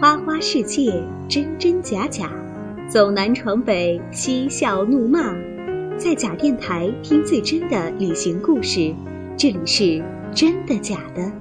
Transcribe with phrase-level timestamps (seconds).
[0.00, 2.30] 花花世界，真真假假，
[2.88, 5.34] 走南闯北，嬉笑怒骂，
[5.98, 8.94] 在假电台听最真的旅行故事。
[9.36, 10.00] 这里是
[10.32, 11.32] 真的假的。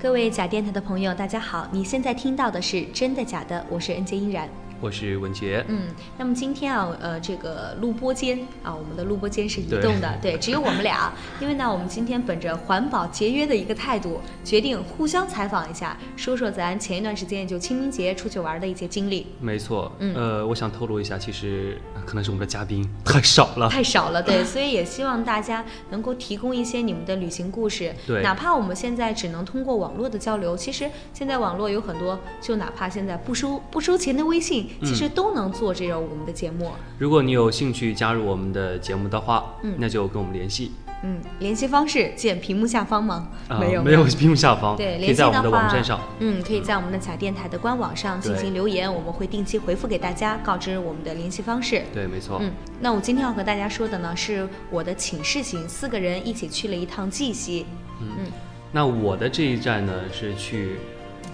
[0.00, 1.68] 各位假电台的朋友，大家好！
[1.70, 4.48] 你现在听到的是真的假的，我是恩杰依然。
[4.80, 19.26] 我是文杰，嗯，那么今天啊，呃，这个录播间啊，我们的录播间是移动的， 对，只有我们俩，因为呢，我们今天本着环保节约的一个态度，决定互相采访一下，说说咱前一段时间就清明节出去玩的一些经历。
[19.38, 34.69] 没错，嗯，呃，我想透露一下，其实可能是我们的嘉宾太少了，太少了，对， 所以也希望大家能够提供一些你们的旅行故事，对，哪怕我们现在只能通过网络的交流，其实现在网络有很多，就哪怕现在不收不收钱的微信。
[34.82, 36.70] 其实都能做这种我们的节目。
[36.98, 40.72] 如果你有兴趣加入我们的节目的话，嗯，那就跟我们联系。
[41.02, 43.30] 嗯，联系方式见屏幕下方吗？
[43.58, 44.76] 没有，没有屏幕下方。
[44.76, 45.98] 对，可以在我们的网站上。
[46.18, 51.82] 嗯，可以在我们的假电台的官网上进行留言，我们会定期回复给大家，告知我们的联系方式。
[51.94, 52.36] 对，没错。
[52.42, 57.64] 嗯，那我今天要和大家说的呢，是我的寝室行，四个人一起去了一趟绩溪。
[58.02, 58.26] 嗯，
[58.70, 60.76] 那我的这一站呢是去。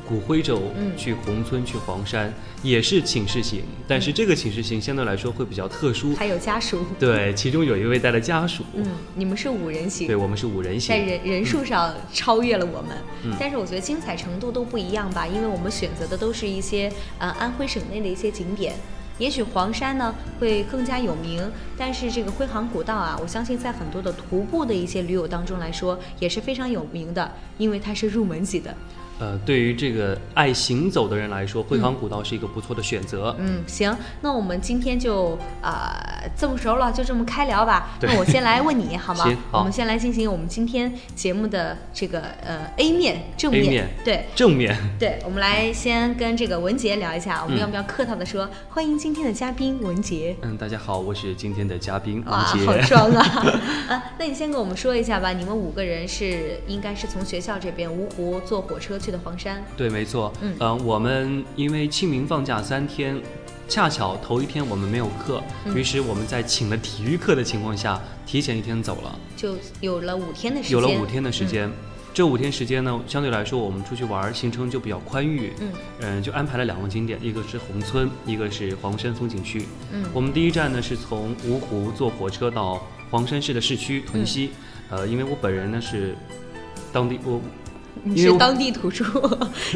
[0.08, 0.62] 骨灰冢，
[0.96, 6.84] 去宏村，去黄山，也是寝室行，但是这个寝室行相对来说会比较特殊，还有家属。
[6.98, 8.64] 对，其中有一位带了家属。
[8.74, 10.06] 嗯，你们是五人行。
[10.06, 12.96] 对，我们是五人行，在人人数上超越了我们。
[13.24, 18.74] 嗯，但是我觉得精彩程度都不一样吧，因为我们选择的都是一些呃安徽省内的一些景点。
[19.18, 21.42] 也许黄山呢会更加有名，
[21.76, 28.74] 但是这个徽杭古道啊，我相信在很多的徒步的一些驴友当中来说也是非常有名的，因为它是入门级的。
[29.18, 33.34] 呃，对于这个爱行走的人来说，徽杭古道是一个不错的选择。
[33.38, 35.96] 嗯，行，那我们今天就啊
[36.36, 37.96] 这么熟了，就这么开聊吧。
[38.02, 39.24] 那我先来问你好吗？
[39.24, 43.88] 行，我们先来进行我们今天节目的这个呃 A 面正面。
[44.04, 44.76] 对，正面。
[44.98, 50.36] 对，我们来先跟这个文杰聊一下，我们要不要客套的说，欢迎今天的嘉宾文杰。
[50.42, 52.66] 嗯，大家好，我是今天的嘉宾文杰。
[52.66, 53.24] 好装啊！
[53.88, 58.98] 啊，那你先跟我们说一下吧，你们五个人是应该是从学校这边芜湖坐火车。
[59.05, 60.32] 去的黄山，对，没错。
[60.40, 63.20] 嗯，我们因为清明放假三天，
[63.68, 65.42] 恰巧头一天我们没有课，
[65.74, 70.72] 于是我们在请了体育课的情况下，提前一天走了，就有了五天的时间。
[70.72, 71.70] 有了五天的时间，
[72.14, 75.52] 这五天时间呢，相对来说我们出去玩行程就比较宽裕。
[75.60, 79.66] 嗯，嗯，就安排了两个景点，一个是宏村，一个是黄山风景区。
[79.92, 84.50] 嗯，我们第一站呢是从芜湖坐火车到黄山市的市区屯溪。
[84.88, 86.16] 呃，因为我本人呢是
[86.92, 87.40] 当地我。
[88.04, 89.04] 你是当地土著，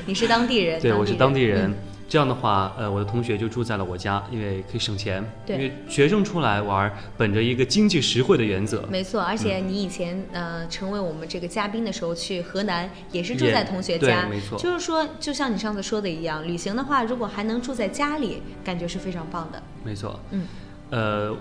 [0.06, 0.80] 你是当地人。
[0.80, 1.72] 对，我是当地人。
[2.08, 5.24] 这样的话，呃，我的同学就住在了我家，因为可以省钱。
[5.46, 8.84] 对，因为学生出来玩，本着一个经济实惠的原则。
[8.90, 14.26] 没错，而且你以前呃成为我们这个嘉宾的时候，去河南也是住在同学家。
[14.28, 14.58] 没错。
[14.58, 19.62] 就是说，就像你上次说的一样，旅行的话，如果还能住在家里，感觉是非常棒的。
[19.84, 20.18] 没错。
[20.32, 20.48] 嗯，
[20.90, 21.36] 呃。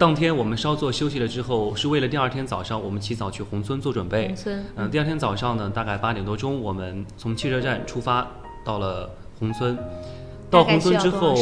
[0.00, 4.28] 当天我们稍作休息了之后，是为了第二天早上我们起早去宏村做准备。
[4.28, 8.26] 宏村，嗯，第二天早上呢，大概八点多钟，我们从汽车站出发，
[8.64, 9.76] 到了宏村。
[10.48, 11.36] 到宏村之后，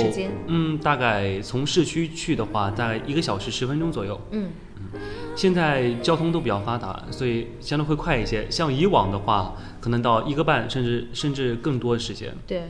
[0.49, 4.21] 嗯，大概从市区去的话，大概一个小时十分钟左右。
[4.33, 5.01] 嗯嗯，
[5.37, 8.51] 现在交通都比较发达，所以相对会快一些。
[8.51, 12.35] 像以往的话，可能到一个半，甚至甚至更多的时间。
[12.45, 12.65] 对。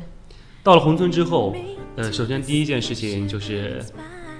[0.63, 1.57] 到了宏村之后，
[1.97, 3.83] 呃，首先第一件事情就是。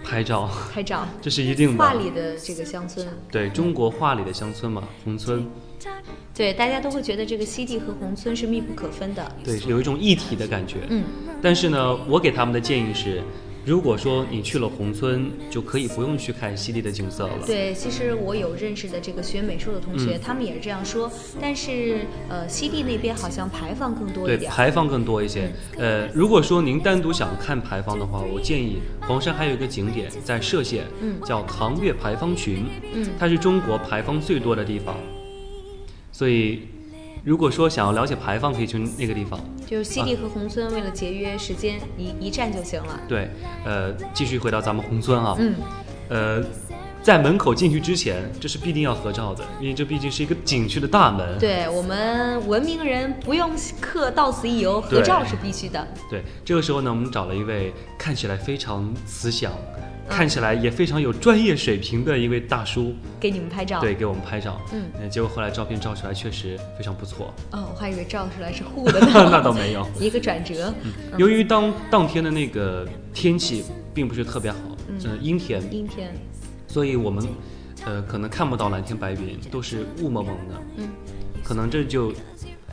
[0.09, 1.85] 拍照，拍照， 这是一定的。
[1.85, 5.47] 画里的这个乡村，对中国画里的乡村嘛，宏村。
[6.35, 9.31] 对，大家都会觉得这个西递和宏村是密不可分的。
[9.45, 10.79] 对，有一种一体的感觉。
[10.89, 11.05] 嗯。
[11.43, 13.23] 但是呢，我给他们的建议是。
[13.69, 17.35] 如果说你去了宏村，就可以不用去看西递的景色了。
[17.45, 21.13] 对，其实我有认识的这个学美术的同学，他们也是这样说。
[21.39, 24.39] 但是，呃，西递那边好像牌坊更多一点。
[24.39, 25.53] 对，牌坊更多一些。
[25.77, 34.97] 呃，如果说您单独想看牌坊的话，我建议黄山还有一个景点在歙县，嗯，叫唐岳牌坊群，嗯，它是中国牌坊最多的地方，
[36.11, 36.63] 所以。
[37.25, 39.39] 如果说想要了解牌坊，可以去那个地方。
[39.67, 43.01] 就是西递和宏村，为了节约时间，一一站就行了。
[43.07, 43.31] 对，
[43.65, 45.37] 呃，继续回到咱们宏村啊。
[45.39, 45.55] 嗯。
[46.09, 46.43] 呃，
[47.03, 51.39] 在门口进去之前，这是必定要合照的，因为这毕竟是一个景区的大门。
[51.39, 55.87] 对我们文明人不用客，到此一游，合照是必须的。
[56.09, 59.53] 对，这个时候呢，我们找了一位看起来非常慈祥。
[60.09, 63.81] 看起来也非常有专业水平的一位大叔，给你们拍照。
[63.81, 64.61] 对，给我们拍照。
[64.73, 67.33] 嗯，结果后来照片照出来确实非常不错。
[67.53, 69.07] 哦，我还以为照出来是糊的呢。
[69.31, 70.73] 那倒没有， 一个转折。
[71.17, 74.59] 由于当当天的那个天气并不是特别好，
[74.89, 75.63] 嗯，阴天。
[75.73, 76.13] 阴天。
[76.67, 77.25] 所以我们
[77.85, 80.55] 呃可能看不到蓝天白云，都是雾蒙蒙的。
[80.79, 80.89] 嗯，
[81.45, 82.13] 可能这就。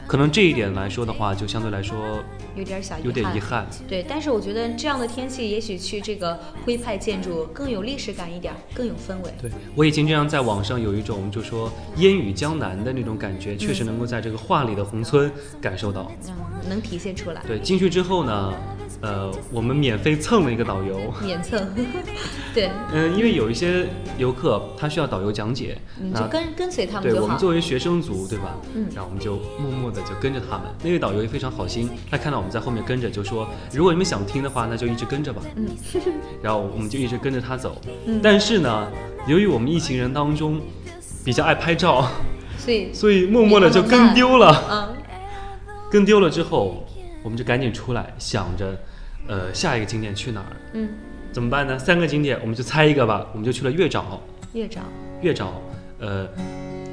[0.08, 2.24] 可能这一点来说的话，就相对来说
[2.56, 3.68] 有点小有点遗憾。
[3.88, 9.34] 对，但是我觉得这样的天气，也许去这个徽派建筑更有历史感一点，更有氛围。
[9.42, 17.42] 对我已经这样在网上有一种就说烟雨江南的那种感觉，确实能够在这个画里的宏村感受到，嗯，能体现出来。
[17.48, 18.54] 对，进去之后呢。
[19.06, 21.64] 呃，我们免费蹭了一个导游，免蹭，
[22.56, 23.86] 对，嗯，因为有一些
[24.18, 28.58] 游客他需要导游讲解，你就跟跟随他们对，我们作为学生族，对吧？
[28.74, 30.64] 嗯，然后我们就默默的就跟着他们。
[30.82, 35.42] 那位导游也非常好心，他看到我们在后面跟着，就说如果你们想听的话，那就一直跟着吧。
[35.56, 35.68] 嗯，
[36.42, 37.80] 然后我们就一直跟着他走。
[38.08, 38.88] 嗯，但是呢，
[39.28, 40.60] 由于我们一行人当中
[41.24, 42.08] 比较爱拍照，
[42.58, 44.64] 所以 所以默默的就跟丢了。
[44.72, 44.96] 嗯，
[45.92, 46.82] 跟丢了之后。
[47.24, 48.78] 我们就赶紧出来，想着，
[49.28, 50.56] 呃，下一个景点去哪儿？
[50.74, 50.90] 嗯，
[51.32, 51.78] 怎么办呢？
[51.80, 53.28] 三个景点，我们就猜一个吧。
[53.32, 54.04] 我们就去了月沼。
[54.54, 54.80] 月沼。
[55.22, 55.48] 月沼，
[56.00, 56.28] 呃，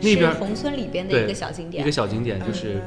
[0.01, 1.83] 那边红村里边的一个小景点。
[1.83, 2.81] 一个小景点就是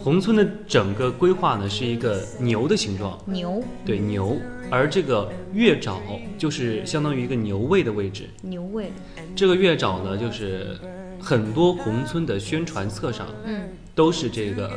[0.00, 3.18] 红村的整个规划呢，是一个牛的形状。
[3.26, 3.62] 牛。
[3.84, 4.36] 对牛，
[4.70, 5.98] 而这个月沼
[6.36, 8.28] 就是相当于一个牛胃的位置。
[8.42, 8.90] 牛胃。
[9.36, 10.76] 这个月沼呢，就是
[11.20, 14.70] 很多红村的宣传册上，嗯，都是这个。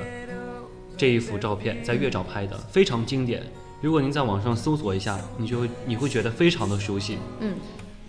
[0.97, 3.41] 这一幅照片在月沼拍的，非常经典。
[3.81, 7.17] 如果您在网上搜索一下，你就会你会觉得非常的熟悉。
[7.39, 7.55] 嗯，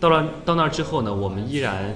[0.00, 1.94] 到了到那儿之后呢，我们依然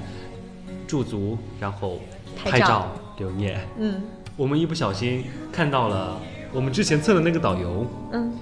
[0.87, 2.01] 驻足，然后
[2.45, 3.67] 拍照留念。
[3.79, 4.03] 嗯，
[4.37, 6.21] 我们一不小心看到了
[6.53, 7.87] 我们之前测的那个导游。
[8.13, 8.33] 嗯，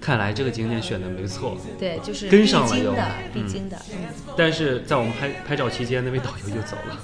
[0.00, 1.56] 看来这个景点选的没错。
[1.78, 2.94] 对，就是跟上了又
[3.32, 3.76] 必经的。
[3.92, 6.98] 嗯，但是在我们拍拍照期间，那位导游就走了。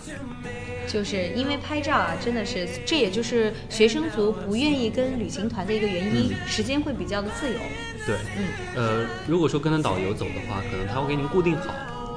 [0.88, 7.60] 就是因为拍照啊，真的是，这也就是学生族不愿意跟旅行团的一个原因，时间会比较的自由。
[8.06, 11.74] 对，嗯，呃，如果说跟着导游走的话，可能他会给您固定好。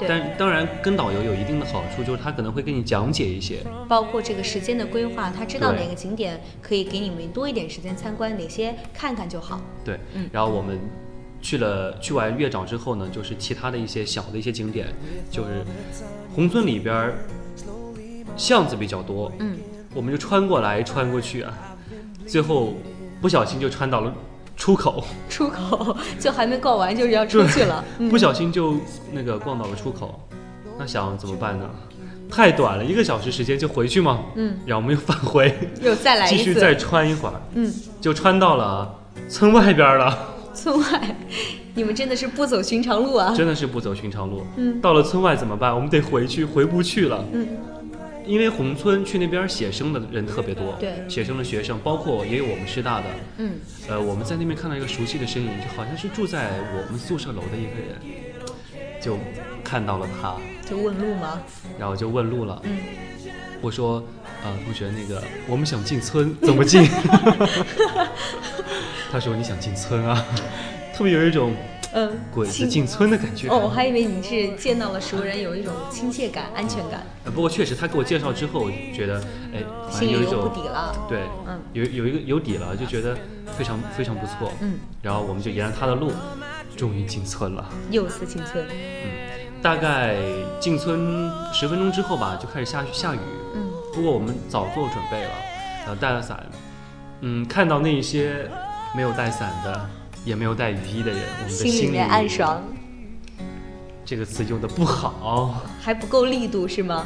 [0.07, 9.61] 但当然，跟导游有一定的好处，就是他可能会给你讲解一些，包括这个时间的规划，他知道哪个景点可以给你们多一点时间参观，哪些看看就好。
[9.85, 10.27] 对，嗯。
[10.31, 10.79] 然后我们
[11.39, 14.87] 去了去完月沼之后呢，就是其他的一些小的一些景点，
[15.29, 15.63] 就是
[16.33, 17.13] 宏村里边。
[18.35, 19.57] 巷子比较多，嗯，
[19.93, 21.53] 我们就穿过来穿过去啊，
[22.25, 22.73] 最后
[23.21, 24.13] 不小心就穿到了
[24.55, 28.75] 出口，出口 就还没逛完就是要出去了，不小心就
[29.11, 30.19] 那个逛到了出口，
[30.77, 31.69] 那想怎么办呢？
[32.29, 34.21] 太短了，一个小时时间就回去吗？
[34.35, 38.89] 嗯，然后我们又返回，又再来继续再穿一会儿，嗯，就穿到了
[39.27, 40.29] 村外边了。
[40.53, 41.15] 村外，
[41.75, 43.33] 你们真的是不走寻常路啊！
[43.33, 44.45] 真的是不走寻常路。
[44.57, 45.73] 嗯，到了村外怎么办？
[45.73, 47.23] 我们得回去，回不去了。
[47.31, 47.47] 嗯。
[48.25, 53.07] 因为宏村去那边写生的人特别多，对，写生的学生，包括也有我们师大的，
[53.37, 53.53] 嗯，
[53.89, 57.99] 呃，我们在那边看到一个熟悉的身影，就好像是住在我们宿舍楼的一个人，
[59.01, 59.17] 就
[59.63, 60.37] 看到了他，
[60.69, 61.41] 就问路吗？
[61.79, 62.77] 然后就问路了，嗯，
[63.61, 64.03] 我说，
[64.43, 66.87] 呃，同学，那个我们想进村， 怎么进？
[69.11, 70.23] 他说你想进村啊，
[70.95, 71.53] 特别有一种。
[71.93, 77.05] 嗯，鬼子进村的感觉哦，我还以为你是见到了熟人，有一种亲切感、安全感。
[77.25, 79.21] 呃，不过确实，他给我介绍之后，觉得
[79.53, 80.95] 哎，心里有底了。
[81.09, 83.17] 对，嗯，有有一个有底了，就觉得
[83.57, 84.53] 非常非常不错。
[84.61, 86.11] 嗯，然后我们就沿着他的路，
[86.77, 87.69] 终于进村了。
[87.89, 88.65] 又次进村。
[88.69, 90.15] 嗯，大概
[90.61, 93.19] 进村十分钟之后吧，就开始下下雨。
[93.53, 95.31] 嗯，不过我们早做准备了，
[95.87, 96.41] 呃，带了伞。
[97.19, 98.49] 嗯，看到那些
[98.95, 99.89] 没有带伞的。
[100.23, 102.61] 也没有带雨衣的人，我们的心里面暗爽。
[104.05, 107.05] 这个词用的不好，还不够力度是吗？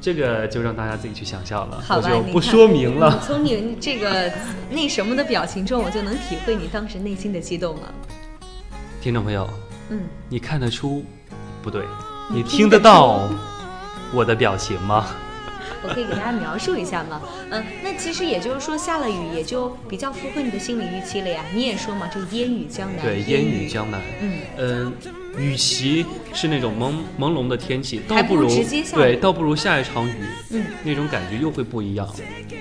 [0.00, 3.20] 这个就让大家自己去想象了，我就不说明了。
[3.26, 4.32] 从你这个
[4.70, 7.94] 那什么的表情中，我就能体会你当时内心的激动了。
[9.02, 9.46] 听众朋友，
[9.90, 11.04] 嗯，你看得出？
[11.62, 11.84] 不对，
[12.30, 13.28] 你听得到
[14.14, 15.06] 我的表情吗？
[15.82, 17.22] 我可以给大家描述一下吗？
[17.50, 21.44] 嗯，那其实也就是说下了雨，也就比较符合你的心理预期了呀。
[21.54, 23.04] 你也说嘛，就烟雨江南。
[23.04, 24.00] 对，烟雨江南。
[24.20, 24.92] 嗯嗯，
[25.38, 28.48] 与其是那种朦朦胧的天气，倒不如
[28.94, 30.14] 对，倒不如下一场雨。
[30.50, 32.08] 嗯，那种感觉又会不一样。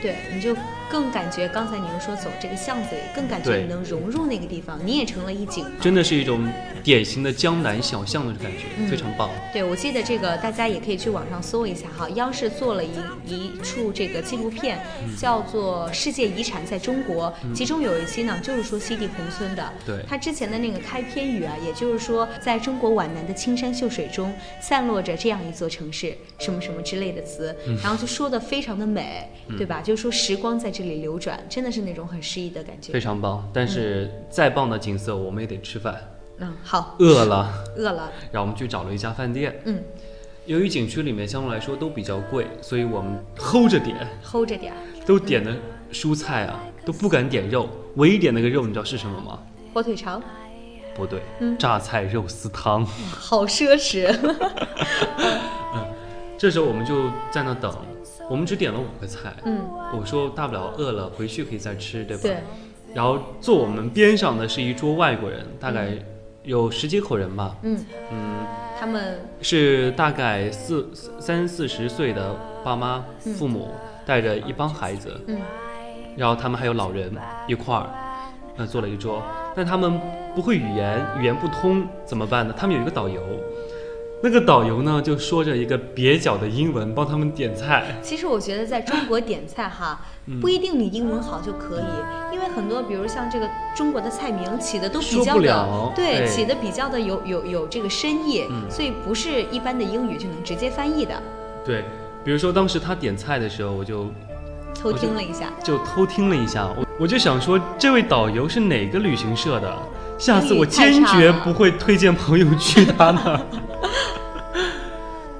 [0.01, 0.55] 对，你就。
[0.89, 5.63] 更感觉刚才你又说走这个巷子里，更感觉你能融入那个地方，你也成了一景。
[5.79, 6.47] 真的是一种
[6.83, 9.29] 典型的江南小巷的感觉，非常棒。
[9.53, 12.89] 对，我记得这个大家也可以去网上搜一下哈，央视做了一
[13.27, 14.79] 一处这个纪录片，
[15.15, 19.71] 叫做《世界遗产在中国》，其中有一期呢就是说西递宏村的。
[19.85, 20.03] 对。
[20.07, 29.81] 他之前的那个开篇语啊，也就是说在中国皖南的青山秀水中散落着这样一座城市，什么什么之类的词，然后就说的非常的美，对吧？
[29.81, 30.73] 就是说时光在。
[30.79, 33.45] 这里流转，真的是那种很诗意的感觉，非常棒。
[33.51, 36.01] 但是再棒的景色，我们也得吃饭。
[36.37, 36.95] 嗯，好。
[36.99, 37.51] 饿了。
[37.75, 38.09] 饿了。
[38.31, 39.59] 然后我们去找了一家饭店。
[39.65, 39.83] 嗯。
[40.45, 44.07] 由于景区里面相对来说都比较贵，所以我们齁着点。
[44.23, 44.73] 齁着点。
[45.05, 45.53] 都点的
[45.91, 47.67] 蔬菜啊，都不敢点肉。
[47.97, 49.37] 唯一点那个肉，你知道是什么吗？
[49.73, 50.23] 火腿肠。
[50.95, 51.21] 不对，
[51.59, 52.85] 榨菜肉丝汤。
[52.85, 54.07] 好奢侈。
[55.75, 55.85] 嗯。
[56.37, 57.75] 这时候我们就在那等。
[58.29, 59.33] 我们只点了五个菜。
[59.43, 59.61] 嗯。
[59.97, 62.23] 我说大不了饿了回去可以再吃，对吧？
[62.23, 62.37] 对。
[62.93, 65.89] 然后坐我们边上的是一桌外国人，大概
[66.43, 67.55] 有十几口人吧。
[67.63, 68.45] 嗯嗯，
[68.79, 73.69] 他们是大概四三四十岁的爸妈、父母
[74.05, 75.19] 带着一帮孩子。
[75.27, 75.39] 嗯，
[76.15, 77.11] 然后他们还有老人
[77.47, 77.89] 一块儿，
[78.57, 79.21] 呃，坐了一桌。
[79.55, 79.99] 但他们
[80.33, 82.53] 不会语言，语言不通怎么办呢？
[82.57, 83.21] 他们有一个导游。
[84.21, 87.85] 那个导游呢，就说着一个蹩脚的英文帮他们点菜。
[88.01, 90.01] 其实我觉得在中国点菜哈，
[90.41, 101.13] 不一定你英文好就可以，因为很多比如像这个中国的菜名起的都比较的，对，起的比较的有有有这个深意，所以不是一般的英语就能直接翻译的。
[101.63, 101.85] 对，
[102.25, 104.07] 比如说当时他点菜的时候，我就
[104.75, 109.73] 偷听了一下，就偷听了一下，我我就想说，这位导游是哪个旅行社的？
[110.17, 113.39] 下次我坚决不会推荐朋友去他那儿。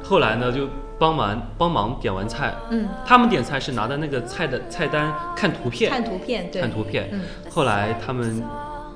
[0.09, 2.51] 后来呢，就帮忙帮忙点完菜。
[2.71, 7.07] 嗯，他们点菜是拿的那个菜的菜单看图片，看图片，对，看图片。
[7.11, 8.43] 嗯，后来他们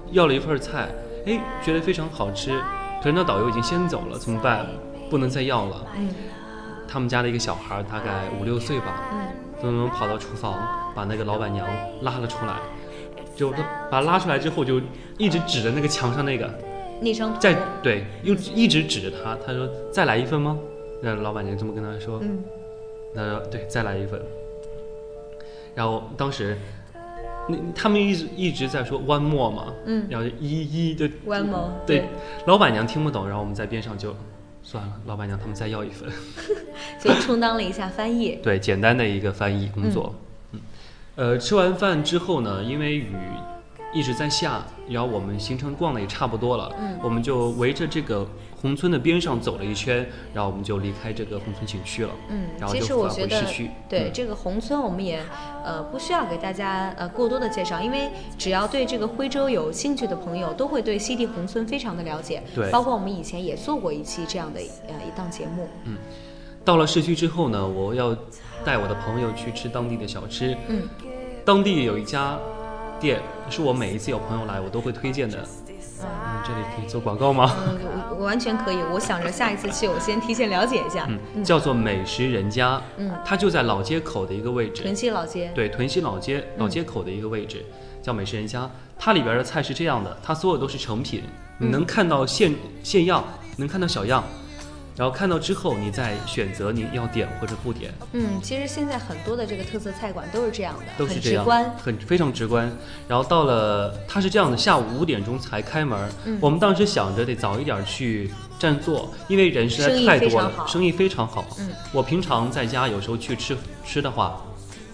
[0.09, 0.89] 要了一份菜，
[1.27, 2.59] 哎，觉得非常好吃。
[2.97, 4.65] 可是那导游已经先走了，怎么办？
[5.11, 5.85] 不能再要了。
[5.95, 6.09] 嗯，
[6.87, 9.21] 他们家的一个小孩大概五六岁吧，嗯，
[9.61, 11.67] 匆匆跑到厨房，把那个老板娘
[12.01, 12.55] 拉了出来，
[13.35, 14.81] 就他把他拉出来之后，就
[15.19, 16.51] 一直指着那个墙上那个，
[17.01, 20.57] 那张图，在对，又一直指着他，他说再来一份吗？
[21.05, 22.41] 那老板娘这么跟他说，嗯，
[23.13, 24.21] 他说对，再来一份。
[25.75, 26.57] 然后当时，
[27.49, 32.05] 那他们一直一直在说 one more 嘛，嗯，然后一一的 one more，对，
[32.45, 34.15] 老板娘听不懂，然后我们在边上就
[34.63, 36.09] 算了，老板娘他们再要一份，
[37.01, 40.15] 所以充当了一下翻译，对，简单的一个翻译工作，
[40.53, 40.61] 嗯，
[41.17, 43.07] 呃，吃完饭之后呢，因为雨。
[43.95, 48.27] 一直在下，然后我们行程逛的也差不多了，嗯，我们就围着这个
[48.63, 53.69] 宏村的边上走了一圈，然后我们就离开这个宏村景区了，嗯，然后就返回市区。
[53.89, 55.21] 对这个宏村，我们也
[55.65, 65.67] 呃不需要给大家呃过多的介绍，因为只要对这个徽州有兴趣的朋友，都会对西递宏村非常的了解，对，包括我们以前也做过一期这样的呃一档节目。
[65.83, 65.97] 嗯，
[66.63, 68.15] 到了市区之后呢，我要
[68.63, 70.87] 带我的朋友去吃当地的小吃，嗯，
[71.43, 72.39] 当地有一家。
[72.99, 75.45] 店是我每一次有朋友来，我都会推荐的。
[76.05, 77.55] 嗯，这里可以做广告吗？
[77.67, 77.79] 嗯，
[78.17, 78.77] 我完全可以。
[78.91, 81.07] 我想着下一次去，我先提前了解一下。
[81.35, 82.81] 嗯，叫做美食人家。
[82.97, 84.81] 嗯，它就在老街口的一个位置。
[84.81, 85.51] 屯溪老街。
[85.55, 87.65] 对，屯溪老街老街口的一个位置，
[88.01, 88.69] 叫美食人家。
[88.97, 91.23] 它里边的菜是这样的，它所有都是成品，
[91.57, 93.23] 你能看到现现样，
[93.57, 94.23] 能看到小样。
[94.95, 97.91] 然后看到之后，你再选择你要点或者不点。
[98.11, 101.45] 嗯，其实现在很多的这个特色菜馆都是这样的，都是这样，
[101.77, 102.71] 很非常直观。
[103.07, 106.09] 然后到了，它是这样的，下午五点钟才开门。
[106.25, 111.43] 嗯，我们当时想着得早一点去占座，因为人实在太多了，生意非常好。
[111.59, 114.39] 嗯，我平常在家有时候去吃吃的话，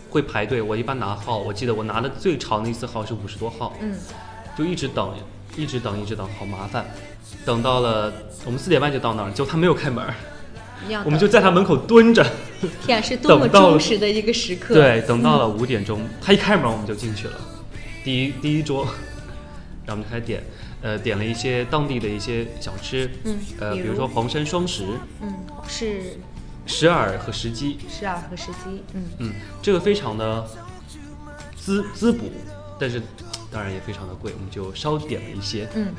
[0.09, 0.61] 会排队。
[0.61, 3.73] 我一般拿号，我记得我拿的最长的一次号是五十多号。
[3.81, 3.97] 嗯，
[4.57, 5.13] 就一直等，
[5.57, 6.85] 一直等，一直等，好麻烦。
[7.45, 8.11] 等到了，
[8.45, 10.05] 我们四点半就到那儿，结果他没有开门，
[11.05, 12.25] 我们就在他门口蹲着。
[12.85, 14.73] 天，是多么忠实的一个时刻。
[14.73, 17.33] 对，等到了五点钟，他一开门我们就进去了，
[18.03, 18.83] 第一第一桌，
[19.85, 20.43] 然后我们就开始点，
[20.81, 24.83] 呃，点了一些当地的一些小吃，嗯，呃，比如说黄山双石，
[25.21, 25.33] 嗯，
[25.67, 26.17] 是
[26.65, 30.45] 石耳和石鸡，石耳和石鸡，嗯嗯，这个非常的
[31.55, 32.29] 滋滋补，
[32.77, 33.01] 但是
[33.49, 35.93] 当然也非常的贵，我们就稍点了一些，嗯。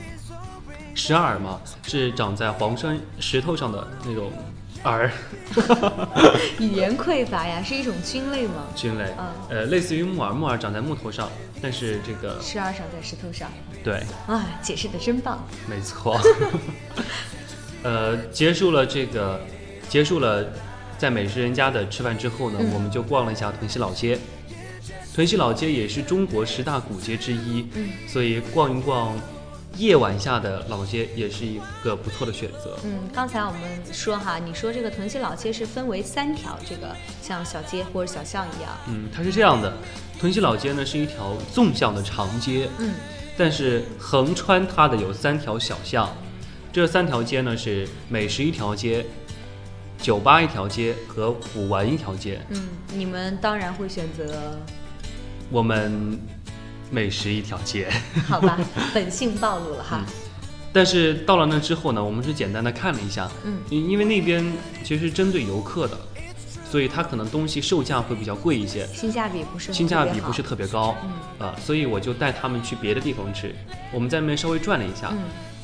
[0.95, 4.31] 石耳嘛，是长在黄山石头上的那种
[4.85, 5.11] 耳。
[6.59, 8.67] 语言匮乏呀，是一种菌类吗？
[8.75, 9.13] 菌类，
[9.49, 11.29] 呃，类似于木耳，木耳长在木头上，
[11.63, 13.49] 但是这个石耳长在石头上。
[13.83, 14.03] 对。
[14.27, 15.45] 啊，解释的真棒。
[15.69, 16.21] 没错。
[17.83, 19.41] 呃，结束了这个，
[19.89, 20.45] 结束了
[20.99, 24.19] 在美食人家的吃饭之后呢，我们就逛了一下屯溪老街。
[25.15, 29.15] 屯溪老街也是中国十大古街之一，嗯，所以逛一逛。
[29.77, 32.77] 夜晚下的老街也是一个不错的选择。
[32.85, 33.61] 嗯，刚才我们
[33.93, 38.71] 说哈，你说这个屯溪老街是分为三条，这个像小街或者小巷一样。
[38.89, 39.73] 嗯，它是这样的，
[40.19, 42.69] 屯溪老街呢是一条纵向的长街。
[42.79, 42.93] 嗯，
[43.39, 46.15] 但是横穿它的有三条小巷，
[46.73, 49.07] 这三条街呢是美食一条街、
[49.99, 52.41] 酒吧一条街和古玩一条街。
[52.51, 54.59] 嗯，你们当然会选择
[55.51, 56.19] 我们。
[56.91, 57.89] 美食一条街，
[58.29, 58.59] 好吧，
[58.93, 60.05] 本性暴露了哈。
[60.73, 64.45] 但是到了那之后呢，我们是简单的看了一下，嗯，因因为那边
[64.85, 65.99] 其实是针对游客的，
[66.71, 70.97] 所以它可能东西售价会比较贵一些，性价比不是性价比不是特别高，
[71.41, 73.55] 嗯，啊，所以我就带他们去别的地方吃。
[73.93, 75.13] 我们在那边稍微转了一下，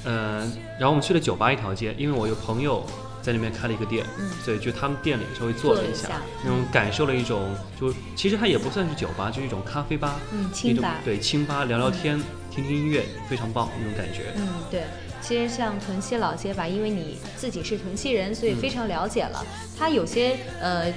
[0.04, 2.84] 嗯，然后我们去了酒吧一条街，因为我有朋友
[3.26, 14.84] 在那边开了一个店，嗯，所以就他们店里稍微坐了一下，那种感受了一种，就其实它也不算是酒吧，就是一种咖啡吧，嗯，清吧，对，清吧聊聊天，听听音乐，非常棒那种感觉，嗯，对。
[15.22, 19.44] 其实像屯溪老街吧，因为你自己是屯溪人，所以非常了解了。
[19.76, 20.92] 它有些呃，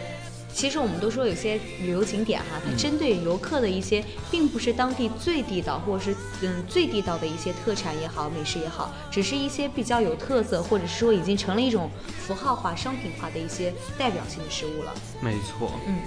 [0.60, 14.94] 其实我们都说有些旅游景点哈，它针对游客的一些，并不是当地最地道或者是嗯最地道的一些特产也好，美食也好，只是一些比较有特色，或者是说已经成了一种符号化、商品化的一些代表性的食物了。
[15.22, 15.72] 没错。
[15.88, 15.98] 嗯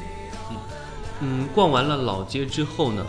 [0.50, 0.56] 嗯
[1.20, 3.06] 嗯，逛完了老街之后呢？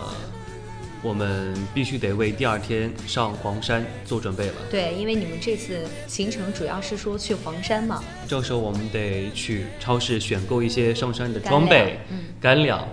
[1.03, 4.53] 我们必须得为第二天上黄山做准备了。
[4.71, 8.01] 对，因为你们这次行程主要是说去黄山嘛。
[8.25, 11.99] 这时候我们得去超市选购一些上山的装备，
[12.39, 12.87] 干粮。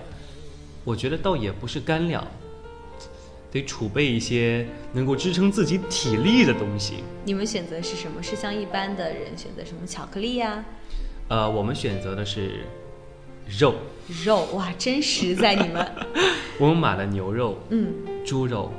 [0.83, 2.27] 我觉得倒也不是干粮，
[3.49, 6.95] 得储备一些能够支撑自己体力的东西。
[7.23, 8.21] 你们选择是什么？
[8.21, 10.65] 是像一般的人选择什么巧克力呀？
[11.29, 12.65] 呃，我们选择的是
[13.47, 13.75] 肉。
[14.25, 15.87] 肉哇，真实在你们。
[16.59, 17.93] 我们买了牛肉，嗯，
[18.25, 18.71] 猪肉，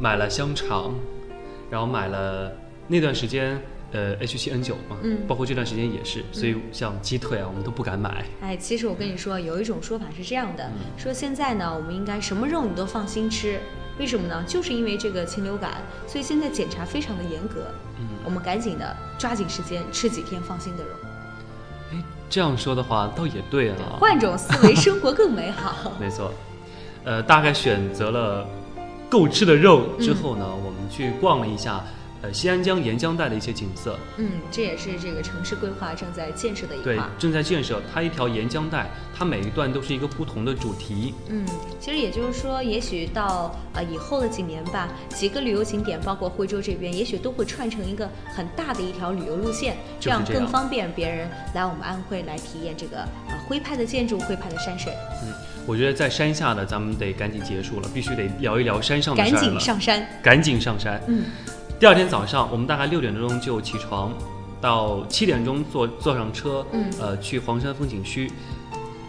[0.00, 0.94] 买了香肠，
[1.70, 2.52] 然后买了
[2.88, 3.60] 那段时间，
[3.92, 8.24] 呃，H7N9 嘛，嗯，包括这段时间也是，所以像鸡腿啊，我们都不敢买。
[8.40, 13.60] 哎，其实我跟你说，有一种说法是这样的，说现在呢，我们应该什么肉你都放心吃，
[14.00, 14.42] 为什么呢？
[14.46, 17.66] 就是因为这个禽流感，所以现在检查非常的严格，
[18.00, 20.90] 嗯，我们赶紧的抓紧时间吃几天放心的肉。
[22.28, 25.92] 哎，这样说的话倒也对啊，换种思维，生活更美好。
[25.98, 26.30] 没错。
[27.04, 28.46] 呃，大概选择了
[29.08, 31.82] 够吃的肉之后呢，我们去逛了一下。
[32.20, 36.94] 呃，西安江沿江带的一些景色，嗯，这也是这个城市规划正在建设的一块。
[36.94, 37.80] 对，正在建设。
[37.94, 41.14] 它一条沿江带，它每一段都是一个不同的主题。
[41.28, 41.46] 嗯，
[41.78, 54.92] 其实也就是说，也许到呃以后的几年吧，几个旅游景点，包括徽州这边，也许都会串成一个很大的一条旅游路线，这样更方便别人来我们安徽来体验这个呃徽派的建筑、徽派的山水。
[55.22, 55.32] 嗯，
[55.66, 61.00] 我觉得在山下的咱们得赶紧结束了，必须得聊一聊山上的赶紧上山，赶紧上山。
[61.06, 61.22] 嗯。
[61.78, 64.12] 第二天早上，我们大概六点多钟就起床，
[64.60, 68.32] 到七点钟坐坐上车，嗯，呃，去黄山风景区，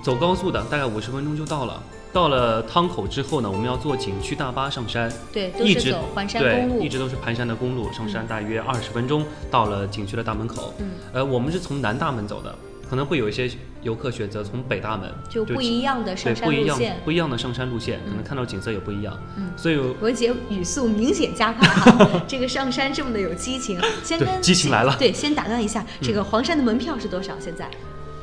[0.04, 1.82] 走高速的，大概五十分钟就到了。
[2.14, 10.72] 到了汤口之后呢，我们要坐景区大巴上山，对，一直走环山公路，一直都是盘山的公路，上山大约二十分钟，到了景区的大门口。
[10.78, 12.54] 嗯，呃，我们是从南大门走的。
[12.90, 13.50] 可能会有一些
[13.84, 19.16] 游客选择从北大门，就不一样的上山路线，不一样的上山路线，可能看到景色也不一样。
[19.38, 23.80] 嗯，所以文杰语速明显加快哈， 这个上山这么的有激情。
[24.04, 24.96] 先跟激情来了。
[24.98, 27.36] 对，先打断一下，这个黄山的门票是多少？
[27.40, 27.70] 现在？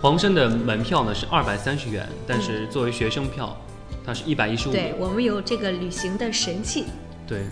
[0.00, 3.57] 黄山的门票呢是二百三十元，但是作为学生票，
[4.05, 4.72] 它是一百一十五。
[4.72, 6.87] 对我们有这个旅行的神器。
[7.26, 7.44] 对。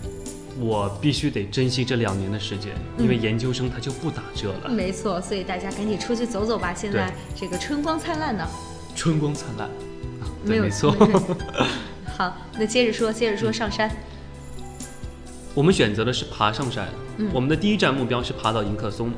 [0.58, 4.68] 我必须得珍惜这两年的时间，因为研究生他就不打折了。
[4.68, 6.72] 没错，所以大家赶紧出去走走吧。
[6.74, 8.46] 现在这个春光灿烂呢。
[8.94, 9.68] 春光灿烂，
[10.44, 10.94] 没有没错。
[12.16, 13.90] 好，那接着说，接着说上山。
[15.52, 16.88] 我们选择的是爬上山。
[17.32, 19.12] 我们的第一站目标是爬到迎客松。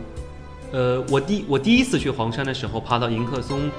[0.72, 3.70] 呃，我第我第一次去黄山的时候，爬到迎客松，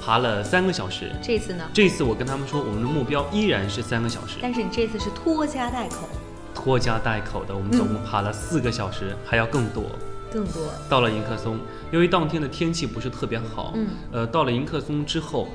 [0.00, 1.10] 爬了三个小时。
[1.20, 1.64] 这次呢？
[1.74, 4.38] 这次我跟他们说，我们的目标依然是三个小时。
[4.40, 6.08] 但是你这次是拖家带口。
[6.54, 9.84] 拖家带口的，我们总共爬了四个小时，还要更多，
[10.32, 10.62] 更多。
[10.88, 11.58] 到了迎客松，
[11.90, 15.48] 由于当天的天气不是特别好，嗯，呃，到了迎客松之后，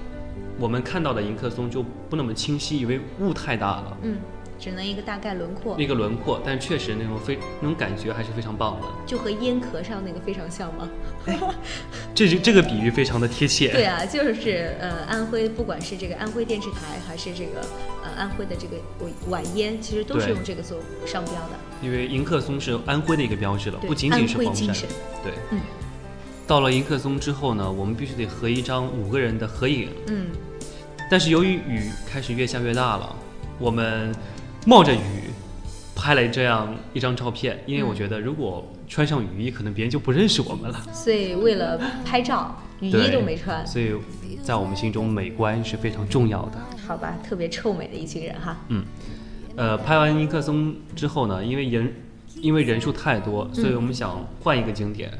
[0.59, 4.17] 我们看到的迎客松就不那么清晰，因为雾太大了，嗯。
[4.57, 10.89] 只能一个大概轮廓，一个轮廓，但确实那种非那种感觉还是非常棒的，就和烟壳上那个非常像吗？
[12.15, 13.69] 这这个比喻非常的贴切。
[13.71, 17.61] 对啊，就是呃安徽，不管是这个安徽电视台，还是这个
[18.03, 18.77] 呃安徽的这个
[19.29, 21.59] 晚烟，其实都是用这个做商标的。
[21.81, 24.73] 因为迎客松是安徽的一个标志了，不仅仅是黄山。
[25.23, 25.59] 对，嗯。
[26.47, 29.89] 到了迎客松之后呢，我们必须得合一张五个人的合影。
[30.07, 30.27] 嗯。
[31.11, 33.15] 但是由于雨开始越下越大了，
[33.59, 34.15] 我们。
[34.67, 34.99] 冒着雨
[35.95, 40.81] 拍了这样一张照片，因为我觉得如果穿上雨衣，可能别人就不认识我们了。
[40.91, 43.65] 所以为了拍照，雨衣都没穿。
[43.65, 43.93] 所以
[44.41, 46.59] 在我们心中，美观是非常重要的。
[46.85, 48.57] 好吧，特别臭美的一群人哈。
[48.69, 48.83] 嗯，
[49.55, 51.93] 呃，拍完尼克松之后呢，因为人
[52.41, 55.11] 因为人数太多，所以我们想换一个景点。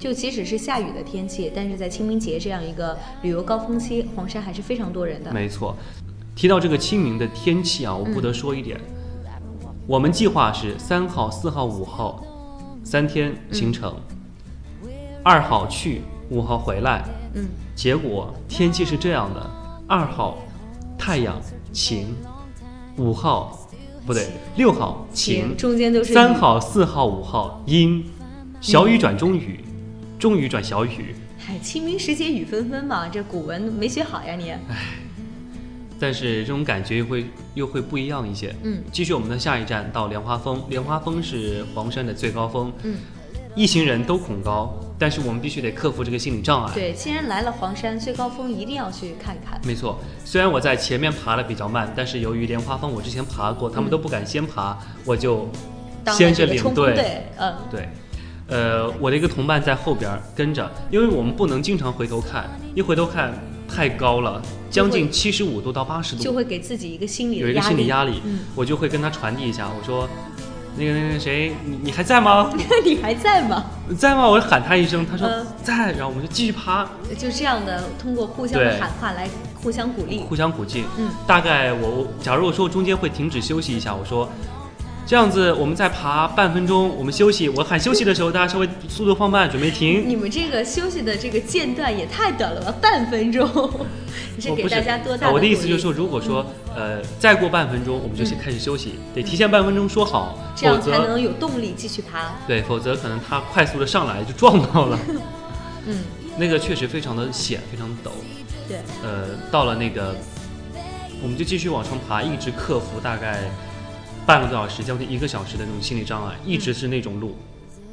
[0.00, 5.32] 就即使是下雨的天气，但是在清明节这样一个旅游高峰期，黄山还是非常多人的。
[5.32, 5.76] 没错。
[6.38, 8.80] 提到这个清明的天气啊，我不得说一点，
[9.88, 12.24] 我们计划是三号、四号、五号
[12.84, 13.92] 三天行程，
[15.24, 17.02] 二号去，五号回来。
[17.34, 19.50] 嗯，结果天气是这样的：
[19.88, 20.38] 二号
[20.96, 22.14] 太阳晴，
[22.96, 23.68] 五号
[24.06, 28.04] 不对，六号晴，中间都是三号、四号、五号阴，
[28.60, 29.58] 小雨转中雨，
[30.20, 31.16] 中雨转小雨。
[31.36, 34.50] 嗨，清明时节雨纷纷嘛，这古文没学好呀你。
[34.50, 34.60] 唉，
[35.98, 38.54] 但是这种感觉又会又会不一样一些。
[38.62, 42.72] 嗯，继续我们的下一站到莲花峰，莲花峰是黄山的最高峰。
[42.82, 42.96] 嗯，
[43.54, 46.72] 一行人都恐高，但是我们必须得克服这个心理障碍。
[46.74, 49.60] 对，既然来了黄山最高峰，一定要去看一看。
[49.64, 55.48] 没错，虽然我在前面爬的比较慢，但是由于莲花峰我之前爬过，他们都不敢先爬，我就
[56.12, 56.94] 先着领队。
[56.94, 57.88] 对，嗯，对。
[58.50, 63.34] 呃，我的一个同伴在后边跟着，因为我们不能经常回头看，一回头看
[63.68, 68.22] 太高了，将近七十五度到八十度，就会给自己一个心理有一个心理压力。
[68.24, 70.08] 嗯，我就会跟他传递一下，我说，
[70.76, 72.50] 那个那个谁，你你还在吗？
[72.84, 73.64] 你还在吗？
[73.96, 74.28] 在吗？
[74.28, 75.28] 我就喊他一声，他说
[75.62, 76.88] 在，然后我们就继续爬。
[77.16, 79.28] 就这样的，通过互相的喊话来
[79.62, 80.84] 互相鼓励，互相鼓劲。
[80.96, 84.28] 嗯，大概我假如我说中间会停止休息一下，我说。
[85.08, 87.48] 这样子，我们再爬半分钟，我们休息。
[87.48, 90.06] 我喊休息的时候，大家稍微速度放慢，准备停。
[90.06, 93.48] 你们这个休息的这个间断也太短了吧， 半分钟。
[94.36, 95.30] 你是给大家多大？
[95.32, 96.44] 我的意思就是说，如果说
[96.76, 102.34] 呃再过半分钟，我们就先开始休息，得提前半分钟说好，这样才能有动力继续爬。
[102.46, 104.98] 对，否则可能他快速的上来就撞到了。
[105.88, 106.04] 嗯，
[106.36, 108.12] 那个确实非常的险，非常的陡。
[108.68, 108.76] 对。
[109.02, 110.14] 呃，到了那个，
[111.22, 113.40] 我们就继续往上爬，一直克服大概。
[114.28, 117.34] 半个多小时，将近一个小时的那种心理障碍，一直是那种路，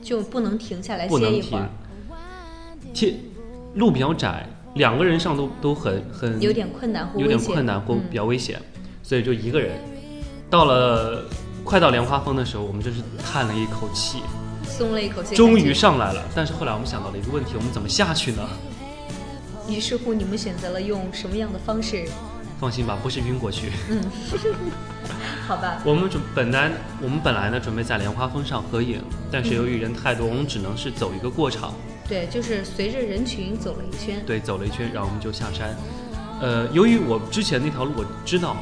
[0.02, 1.70] 就不能停下来歇一会儿。
[2.94, 3.16] 天，
[3.76, 8.62] 路比较窄，两个人上都都很很有点困难，有点困难或比较危险，
[9.02, 9.80] 所以就一个人。
[10.50, 11.24] 到了
[11.64, 14.20] 快到莲花峰的时候，我们就是叹了一口气，
[14.66, 16.22] 松了一口气，终于上来了。
[16.36, 18.46] 但是后来我们想到了一个问题，我们怎么下去呢？
[19.70, 22.04] 于是乎，你们选择了用什么样的方式？
[22.60, 23.72] 放心吧，不是晕过去。
[23.90, 24.02] 嗯，
[25.48, 25.82] 好吧。
[25.84, 31.74] 我们准本来我们本来呢准备在莲花峰上合影，但是由于人太多，我们只能是走一个过场。
[32.08, 34.24] 对，就是随着人群走了一圈。
[34.26, 35.76] 对，走了一圈，然后我们就下山。
[36.40, 38.56] 呃，由于我之前那条路我知道，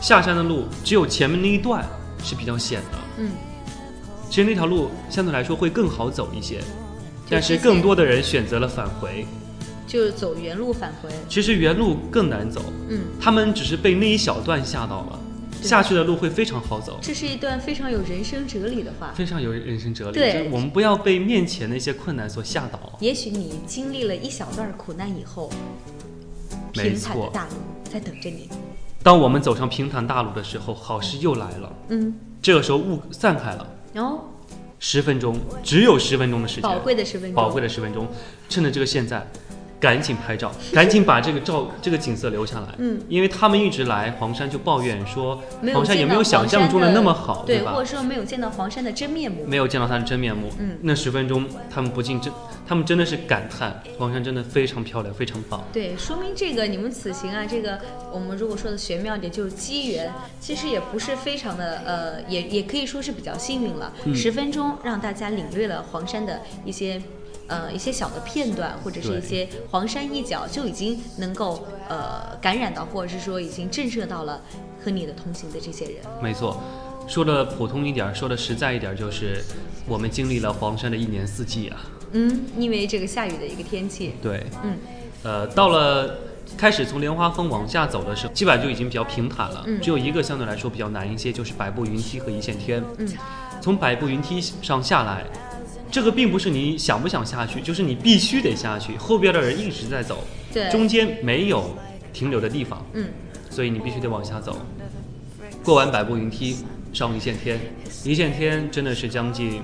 [0.00, 1.84] 下山的路只有前面那一段
[2.22, 2.98] 是比较险的。
[3.18, 3.30] 嗯。
[4.28, 6.60] 其实那条路相对来说会更好走一些，
[7.28, 9.26] 但是更多的人选择了返回。
[9.86, 12.62] 就是走原路返回，其实原路更难走。
[12.88, 15.20] 嗯，他们只是被那一小段吓到了，
[15.62, 16.98] 下去的路会非常好走。
[17.02, 20.14] 这是一段非常有人生哲理的话，非常有人生哲理。
[20.14, 22.98] 对，我们不要被面前的一些困难所吓倒。
[23.00, 25.50] 也许你经历了一小段苦难以后，
[26.72, 27.50] 平坦的大路
[27.84, 28.48] 在等着你。
[29.02, 31.72] 当我们走上平坦大路的时候，好事又来了。
[31.88, 33.66] 嗯，这个时候雾散开了。
[33.96, 34.20] 哦，
[34.78, 38.06] 十分钟，只有十分钟的时间，宝贵的十分钟，宝贵的十分钟，
[38.48, 39.26] 趁着这个现在。
[39.82, 42.68] 赶紧拍照，赶紧把这个照这个景色留下来。
[42.78, 45.42] 嗯，因为他们一直来黄山就抱怨说，
[45.74, 47.72] 黄山也没有想象中的那么好，对吧？
[47.72, 50.50] 或者说没有见到黄山的真面目，没有见到它的真面目。
[50.60, 52.32] 嗯，那十分钟他们不禁真，
[52.64, 55.64] 他们真的是感叹黄山真的非常漂亮，非常棒。
[55.72, 57.76] 对，说明这个你们此行啊，这个
[58.12, 63.92] 我们如果说的玄妙点就是机缘，其实也不是非常的呃，也也可以说是比较幸运了。
[64.14, 67.02] 十分钟让大家领略了黄山的一些。
[67.48, 74.40] 呃，一些小的片段，或者是一些黄山一角，就已经能够呃感染到，或者是说已经震慑到了
[74.82, 75.96] 和你的同行的这些人。
[76.22, 76.62] 没错，
[77.06, 79.44] 说的普通一点，说的实在一点，就是
[79.86, 81.76] 我们经历了黄山的一年四季啊。
[82.12, 84.14] 嗯，因为这个下雨的一个天气。
[84.22, 84.46] 对。
[84.62, 84.78] 嗯。
[85.22, 86.18] 呃，到了
[86.56, 89.64] 开始从莲花峰往下走的时候，基本上就已经比较平坦了。
[89.66, 89.80] 嗯。
[89.80, 92.82] 只有一个相对来说比较难一些，就是百步云梯和一线天。
[92.98, 93.08] 嗯。
[93.60, 95.24] 从百步云梯上下来。
[95.92, 98.96] 这个并不是你想不想下去，就是你必须得下去。
[98.96, 101.76] 后边的人一直在走，对，中间没有
[102.14, 103.10] 停留的地方，嗯，
[103.50, 104.56] 所以你必须得往下走。
[105.62, 106.56] 过完百步云梯，
[106.94, 107.60] 上一线天，
[108.04, 109.62] 一线天真的是将近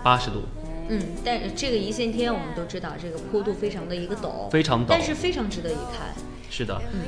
[0.00, 0.44] 八十度，
[0.88, 6.14] 嗯，但这个一线天我们都知道，这个坡度非常的一个陡，非常陡，但是非常值得一看。
[6.48, 7.00] 是的，嗯，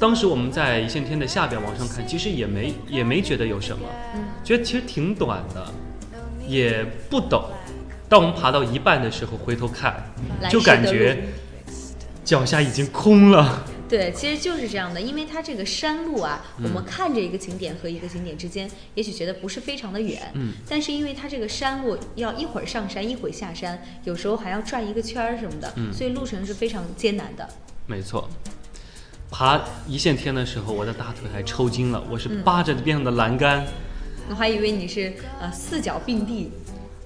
[0.00, 5.70] 当时我们在一线天的下边往上看，其实也没也没觉得有什么，嗯，觉得其实挺短的，
[6.48, 7.44] 也不陡。
[8.08, 10.12] 当我们爬到一半的时候，回头看，
[10.50, 11.24] 就感觉
[12.24, 13.64] 脚下已经空了。
[13.88, 27.48] 对，其实就是这样的，因为它这个山路啊，我们看着一个景点和一个景点之间，也许觉得不是非常的远，嗯，但是因为它这个山路要一会儿上山，一会儿下山，有时候还要转一个圈儿什么的，嗯，所以路程是非常艰难的。
[27.86, 28.28] 没错，
[29.30, 33.66] 爬一线天的时候，我的大腿还抽筋了，我是扒着边上的栏杆，
[34.28, 36.50] 我还以为你是呃四脚并地。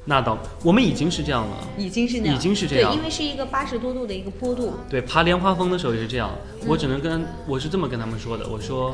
[0.05, 4.75] 那倒，我们已经是这样了，已经是那样，已经是这样，因为是一个八十多度的一个坡度。
[4.91, 6.31] 对，爬莲花峰的时候也是这样，
[6.67, 8.93] 我只能跟我是这么跟他们说的，我说，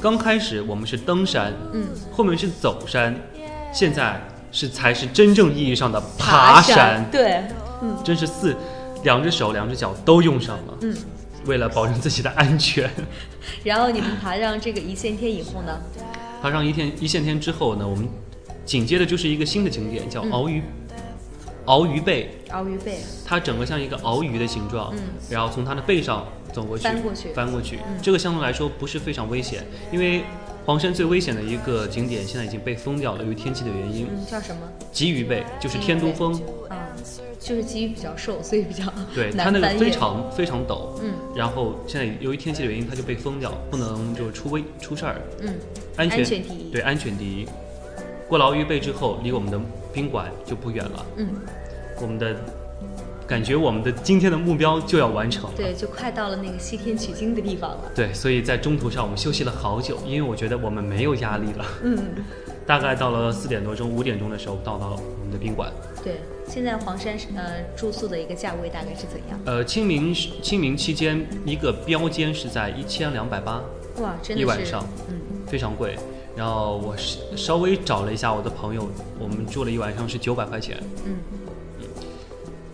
[0.00, 3.12] 刚开始我们是登山，嗯，后面是走山，
[3.72, 4.20] 现在
[4.52, 7.42] 是才是真正意义上的爬山，对，
[7.82, 8.56] 嗯，真是四，
[9.02, 10.96] 两只手两只脚都用上了，嗯，
[11.46, 12.88] 为了保证自己的安全。
[13.64, 15.80] 然后你们爬上这个一线天以后呢？
[16.40, 18.08] 爬上一天一线天之后呢，我们。
[18.68, 20.62] 紧接着就是一个新的景点，叫鳌鱼，
[21.64, 22.38] 鳌鱼背。
[22.50, 25.00] 鳌鱼背，它整个像一个鳌鱼的形状，嗯，
[25.30, 27.78] 然后从它的背上走过去，翻过去，翻过去。
[28.02, 30.22] 这个相对来说不是非常危险，因为
[30.66, 34.06] 黄山最危险的一个景点现在已经被封掉了，由于天气的原因。
[34.10, 34.60] 嗯，叫什么？
[34.92, 36.34] 鲫鱼背，就是天都峰。
[36.68, 36.76] 啊，
[37.40, 40.90] 就是鲫鱼比较瘦，所以比较 对它那个非常非常陡。
[41.02, 45.22] 嗯，然后现在由于天气的原因，它就被封掉，不能就出危出事儿。
[45.40, 45.54] 嗯，
[45.96, 46.70] 安全第一。
[46.70, 47.46] 对，安全第一。
[48.28, 49.58] 过劳预备之后，离我们的
[49.92, 51.06] 宾馆就不远了。
[51.16, 51.28] 嗯，
[52.00, 52.36] 我们的
[53.26, 55.50] 感觉，我们的今天的目标就要完成了。
[55.56, 57.90] 对，就快到了那个西天取经的地方了。
[57.94, 61.64] 对，所以在中途上我们休息了好久，因为我觉得我们没有压力了。
[61.82, 61.98] 嗯，
[62.66, 65.72] 大概到了四点多钟、五点钟的时候，到了我们的宾馆。
[66.04, 69.40] 对，现在黄山呃住宿的一个价位大概是怎样？
[69.46, 73.62] 呃，清明清明期间一个标间是在一千两百八。
[74.00, 75.96] 哇，真的一晚上，嗯，非常贵。
[76.38, 76.96] 然后我
[77.36, 80.80] 稍微找了一下我的朋友，我们住了一晚上是九百块钱。
[81.04, 81.16] 嗯
[81.80, 81.88] 嗯，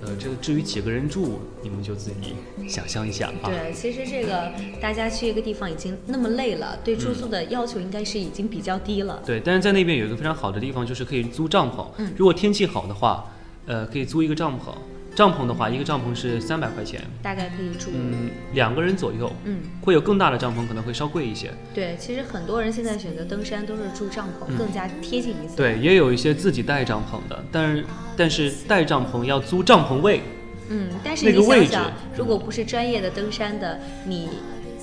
[0.03, 3.49] 呃，这个至于几个人住，你们就自己想象一下啊。
[3.49, 9.23] 对，其实这个大家去一个地方已经那么累了，对住宿的要求应该是已经比较低了。
[9.25, 11.87] 对，但是在那边有一个非常好的地方，就是可以租帐篷。
[11.97, 13.33] 嗯，如果天气好的话，
[13.65, 14.75] 呃，可以租一个帐篷。
[15.15, 19.33] 帐篷的话，一个帐篷是三百块钱，大概可以住嗯两个人左右。
[19.45, 21.53] 嗯，会有更大的帐篷，可能会稍贵一些。
[21.73, 25.57] 对，其实很多人现在选择登山都是住帐篷，更加贴近一些。
[25.57, 27.85] 对，也有一些自己带帐篷的，但是
[28.17, 30.21] 但是带帐篷要租帐篷位。
[30.69, 34.29] 嗯，但是你想想，如果不是专业的登山的，你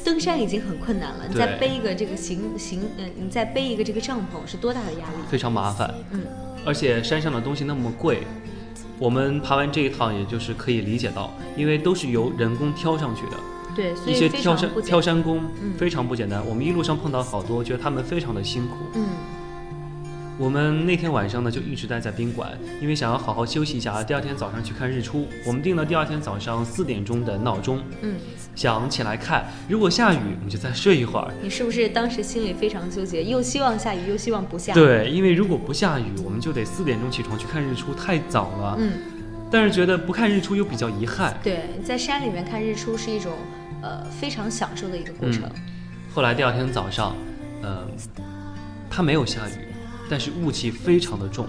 [0.06, 5.16] 登山已经很困难了，你再背一个这个行行，嗯，你再背一个这个帐篷是多大的压力？
[5.30, 5.94] 非常麻烦。
[6.12, 6.22] 嗯，
[6.64, 8.20] 而且山上的东西那么贵。
[9.02, 13.38] 我们爬完这一趟，也就是可以理解到，因为都是由人工挑上去的，
[13.76, 15.42] 对，一些挑山挑山工
[15.76, 16.46] 非常不简单。
[16.46, 18.76] 我们一路上碰到好多，觉得他们非常的辛苦。
[18.94, 19.08] 嗯。
[20.42, 22.50] 我们那天晚上呢，就一直待在宾馆，
[22.82, 25.28] 因为想要好好休息一下，第二天早上去看日出。
[25.46, 28.16] 我们定了第二天早上四点钟的闹钟，嗯，
[28.56, 29.46] 想起来看。
[29.70, 31.32] 如果下雨，我们就再睡一会儿。
[31.44, 34.74] 你是不是当时心里非常纠结，又希望下雨，又希望不下？
[34.74, 38.76] 对，因为如果不下雨，我们就得四点钟起床去看日出，太早了。
[38.80, 38.94] 嗯，
[39.52, 41.38] 但是觉得不看日出又比较遗憾。
[41.44, 43.34] 对，在山里面看日出是一种
[43.84, 45.44] 呃非常享受的一个过程。
[46.12, 47.16] 后来第二天早上，
[47.62, 47.88] 嗯，
[48.90, 49.71] 它没有下雨。
[50.12, 51.48] 但是雾气非常的重，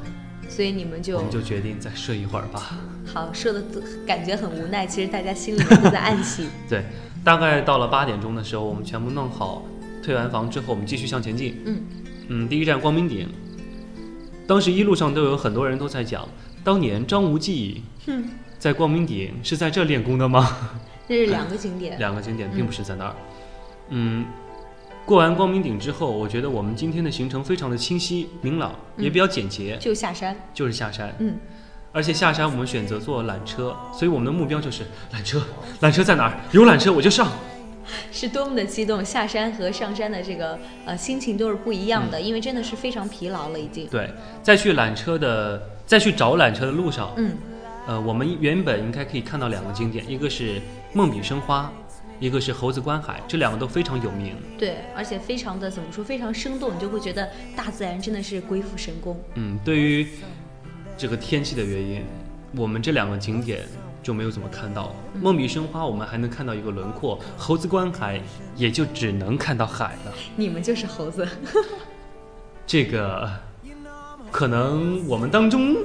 [0.48, 2.78] 所以你们就我们就决定再睡一会儿吧。
[3.12, 3.60] 好，说的
[4.06, 6.46] 感觉很无奈，其实大家心里都在暗喜。
[6.70, 6.84] 对，
[7.24, 9.64] 大概到了八点钟的时候，我们全部弄好，
[10.00, 11.60] 退完房之后，我们继续向前进。
[11.66, 11.82] 嗯
[12.28, 13.28] 嗯，第一站光明顶。
[14.46, 16.28] 当时一路上都有很多人都在讲，
[16.62, 17.82] 当年张无忌
[18.60, 20.56] 在光明顶是在这练功的吗？
[21.08, 23.16] 那是两个景点， 两个景点并不是在那儿。
[23.88, 24.24] 嗯。
[25.04, 29.76] 过完光明顶之后，我觉得我们今天的行程非常的清晰明朗，也比较简洁。
[29.78, 31.14] 就下山，就是下山。
[31.18, 31.36] 嗯，
[31.90, 35.42] 而且下山我们选择坐缆车，所以我们的目标就是缆车。
[35.80, 36.40] 缆车在哪儿？
[36.52, 37.30] 有缆车我就上。
[38.12, 39.04] 是多么的激动！
[39.04, 43.88] 下山和上山的这个呃心情都是不一样的，因为真的是非常疲劳了已经。
[43.88, 44.08] 对，
[44.40, 47.36] 在去缆车的，在去找缆车的路上，嗯，
[47.88, 50.62] 呃，我们原本应该可以看到两个景点，一个是
[50.92, 51.70] 梦笔生花。
[52.20, 54.36] 一个是猴子观海，这两个都非常有名。
[54.56, 59.20] 对，而且非常的怎么说，非常生动，你就会觉得大自然真的是鬼斧神工。
[59.34, 60.06] 嗯，对于
[60.96, 62.04] 这个天气的原因，
[62.56, 63.62] 我们这两个景点
[64.02, 64.94] 就没有怎么看到。
[65.20, 68.20] 梦笔生花，我们还能看到一个轮廓；猴子观海，
[68.56, 70.14] 也就只能看到海了。
[70.36, 71.26] 你们就是猴子。
[72.66, 73.30] 这个。
[74.32, 75.76] 可能我们当中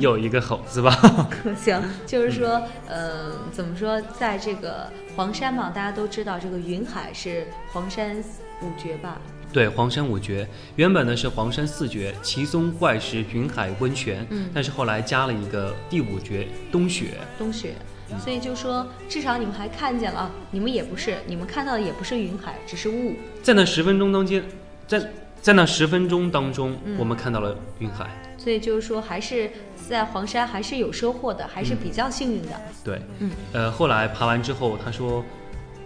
[0.00, 0.90] 有一个猴子吧。
[1.56, 8.18] 行，就是说，呃，怎么说，在这个黄山嘛，大家都知道这个云海是黄山
[8.60, 9.18] 五绝吧？
[9.52, 14.26] 对，黄山五绝，原本呢是黄山四绝：奇松、怪石、云海、温泉。
[14.30, 14.50] 嗯。
[14.52, 17.18] 但是后来加了一个第五绝冬雪。
[17.38, 17.74] 冬雪。
[18.18, 23.14] 所以就说，至少你们还看见了，你们也不是，你们看到的也不是云海，只是雾。
[23.42, 24.42] 在那十分钟当间，
[24.88, 25.00] 在。
[25.42, 29.50] 在那十分钟当中，我们看到了云海，所以就是说，还是
[29.88, 32.50] 在黄山还是有收获的，还是比较幸运的。
[32.84, 35.24] 对，嗯，呃，后来爬完之后，他说，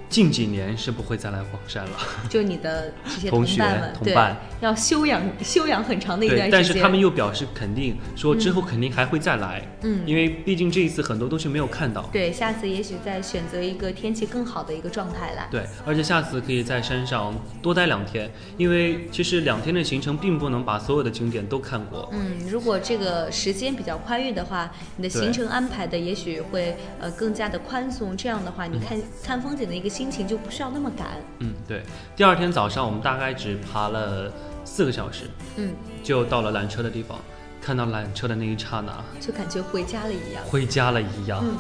[0.09, 1.91] 近几年是不会再来黄山了。
[2.31, 6.51] 就你的这些同学们，同伴要休养休养很长的一段时间。
[6.51, 9.63] 但是他们又表示肯定，说之后肯定还会再来。
[9.83, 12.03] 嗯，因为毕竟这一次很多东西没有看到。
[12.13, 15.49] 对，下次也许再选择一个天气更好的一个状态来。
[15.51, 22.09] 对，而且下次可以在山上多待两天，因为其实两天的行程并不能把所有的景点都看过。
[22.13, 28.17] 嗯，如果这个时间比较宽裕的话，你的行程安排的也许会呃更加的宽松。
[28.17, 31.07] 这样的话，你看看风景的一个心情就不需要那么赶。
[31.39, 31.83] 嗯，对。
[32.15, 34.31] 第二天早上我们大概只爬了
[34.63, 35.25] 四个小时，
[35.57, 37.19] 嗯，就到了缆车的地方。
[37.63, 40.45] 看到缆车的那一刹那，就感觉回家了一样。
[40.45, 41.41] 回家了一样。
[41.43, 41.57] 嗯。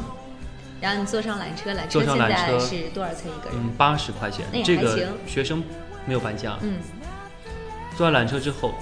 [0.82, 3.58] 然后你坐上缆车，缆车现在是多少钱一个人？
[3.58, 4.44] 嗯，八十块钱。
[4.62, 5.64] 这个学生
[6.04, 6.58] 没有半价。
[6.60, 6.74] 嗯。
[7.96, 8.74] 坐上缆车之后，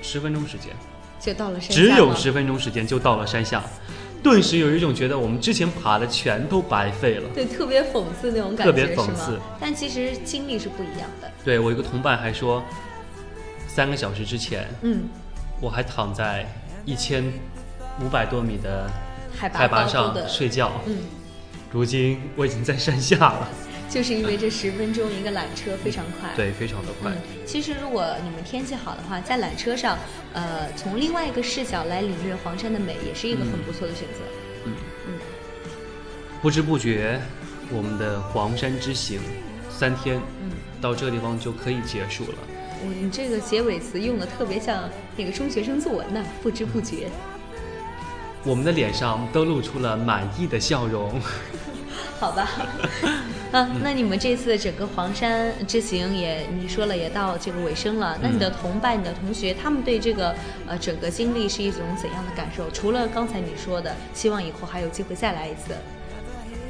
[0.00, 0.72] 十分钟时间
[1.20, 1.74] 就到了山下。
[1.74, 3.62] 只有十分钟时间就到了山下。
[4.24, 9.38] 顿时有一种觉得我们之前爬的全都白费了，对，特别讽刺那种感觉，特别讽刺。
[9.60, 11.30] 但其实经历是不一样的。
[11.44, 12.62] 对我一个同伴还说，
[13.68, 15.02] 三个小时之前，嗯，
[15.60, 16.50] 我还躺在
[16.86, 17.22] 一千
[18.00, 18.90] 五百多米的
[19.36, 20.96] 海拔上睡觉，嗯，
[21.70, 23.48] 如今我已经在山下了。
[23.88, 27.12] 就是因为这十分钟一个缆车非常快，对，非常的快。
[27.46, 29.96] 其实如果你们天气好的话，在缆车上，
[30.32, 34.20] 呃，从另外一个视角来领略黄山的美，也是一个很不错的选择。
[34.64, 34.72] 嗯
[35.06, 35.12] 嗯。
[36.42, 37.20] 不知不觉，
[37.70, 39.20] 我们的黄山之行
[39.70, 42.38] 三天，嗯，到这个地方就可以结束了。
[42.82, 47.08] 我你这个结尾词用的特别像那个中学生作文呢，不知不觉。
[48.42, 51.18] 我们的脸上都露出了满意的笑容。
[52.20, 52.48] 好吧。
[53.54, 60.34] 嗯，那你们这次整个黄山之行也你说了也到这个尾声了，那你的同伴、你的同学，他们对这个
[60.66, 62.68] 呃整个经历是一种怎样的感受？
[62.72, 65.72] 除了刚才你说的，希望以后还有机会再来一次。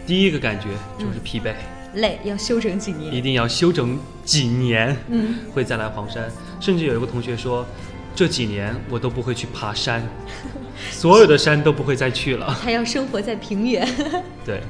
[0.07, 0.67] 第一个感觉
[0.99, 1.55] 就是疲惫、
[1.95, 6.31] 累，要休整几年，一定要休整几年，嗯， 会再来黄山。
[6.61, 7.67] 甚至有一个同学说，
[8.15, 10.07] 这几年我都不会去爬山，
[10.93, 13.89] 所有的山都不会再去了，还要生活在平原。
[14.45, 14.61] 对。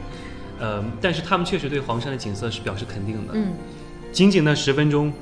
[0.59, 3.33] 呃，但是他们确实对黄山的景色是表示肯定的。
[3.35, 3.53] 嗯，
[4.13, 5.13] 仅仅那十分钟，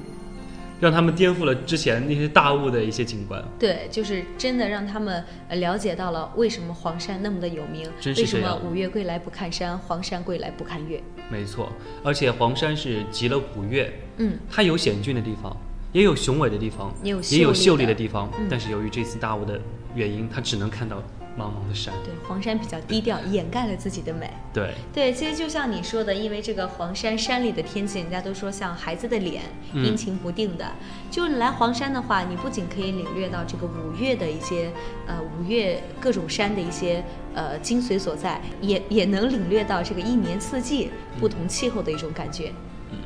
[0.80, 3.42] 让他们颠覆了之前那些大雾的一些景观。
[3.58, 11.02] 对，就是真的让他们了解到了为什么黄山那么的有名，为什么五岳归来不看山，黄山归来不看岳。
[11.30, 15.56] 没错，而且黄山是集了五岳，嗯，它有险峻的地方，
[15.92, 18.30] 也有雄伟的地方，也有也有秀丽的地方。
[18.50, 19.58] 但是由于这次大雾的
[19.94, 21.02] 原因，它只能看到。
[21.38, 24.30] 茫茫的山，对黄山比较低调，掩盖了自己的美。
[24.52, 29.42] 对对，其实就像你说的，因为这个黄山山里的天气，人家都说像孩子的脸，
[29.72, 30.66] 阴晴不定的。
[31.10, 34.70] 就来黄山的话，你不仅可以领略到这个五岳的一些
[35.06, 37.02] 呃五岳各种山的一些
[37.34, 42.52] 呃精髓所在，也也能领略到这个一年四季不同气候的一种感觉。
[42.90, 42.98] 嗯，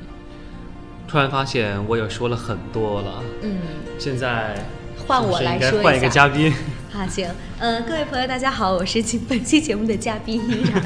[1.07, 3.23] 突然发现我也说了很多了。
[3.43, 3.59] 嗯，
[3.99, 4.57] 现在
[5.07, 6.53] 换我来说换一个嘉宾。
[6.97, 7.29] 啊，行，
[7.59, 10.83] 呃，各位朋友，大家好，我是本期节目的嘉宾依然。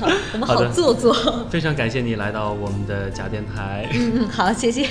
[0.00, 1.46] 好，我们好做作。
[1.48, 3.88] 非常感谢你来到我们的假电台。
[3.92, 4.88] 嗯嗯，好，谢谢。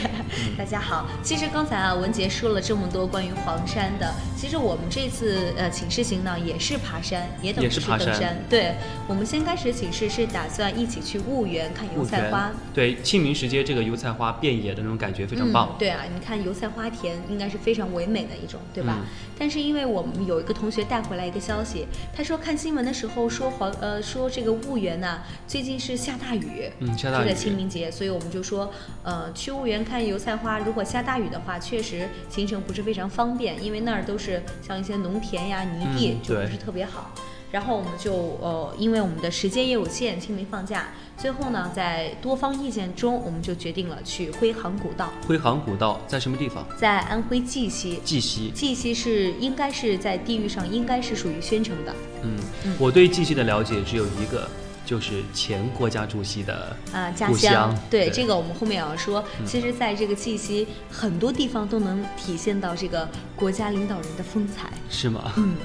[0.57, 8.41] 大家好，其实刚才啊，文杰说了这么多关于黄山的，其实我们这次呃请示行呢也是爬山，也等于是登山。
[8.49, 8.75] 对，
[9.09, 12.49] 我们先开始请示是打算一起去婺源看油菜花。
[12.73, 15.75] 对，清明时节这个油菜花遍野的那种感觉非常棒。
[15.77, 18.99] 对啊，你看油菜花田应该是非常唯美的一种，对吧？
[19.37, 28.71] 但是因为我们有一个同学带回来一个消息，他说看新闻的时候说黄呃说这个婺源呐最近是下大雨，嗯，下大雨，就在清明节，所以我们就说
[29.03, 37.11] 呃去婺源看油菜花，如果下大雨的话，确实行程不是非常方便，因为那儿都是像一些农田呀泥地，就不是特别好。
[37.51, 40.87] 然后我们就呃，因为我们的时间也有限，清明放假，
[41.17, 45.11] 最后呢，在多方意见中，我们就决定了去徽杭古道。
[45.27, 46.65] 徽杭古道在什么地方？
[46.77, 47.99] 在安徽绩溪。
[48.05, 48.49] 绩溪。
[48.51, 51.93] 绩溪是应该是在地域上应该是属于宣城的。
[52.23, 52.39] 嗯，
[52.79, 54.47] 我对绩溪的了解只有一个。
[54.91, 59.23] 就是前国家主席的啊家乡，对这个我们后面也要说。
[59.45, 65.31] 其实，在这个气息，很多地方都能体现到这个国家领导人的风采，是吗？
[65.37, 65.55] 嗯，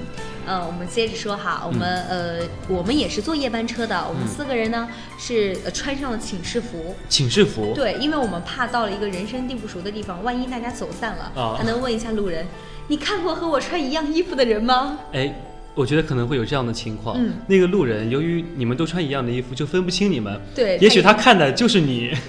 [0.46, 2.38] 呃，我们接着说哈，我们呃，
[2.68, 4.88] 我们也是坐夜班车的，我们四个人呢
[5.18, 12.46] 是穿上了寝室服，寝室服，对，因为我们怕到了一个人生地不熟的地方，万一大家走散了，还能问一下路人，
[12.86, 15.00] 你看过和我穿一样衣服的人吗？
[15.12, 15.34] 哎。
[15.76, 22.12] 我觉得可能会有这样的情况，嗯，那个路人由于你们都穿一样的衣服，就分不清你们，对，也许他看的就是你。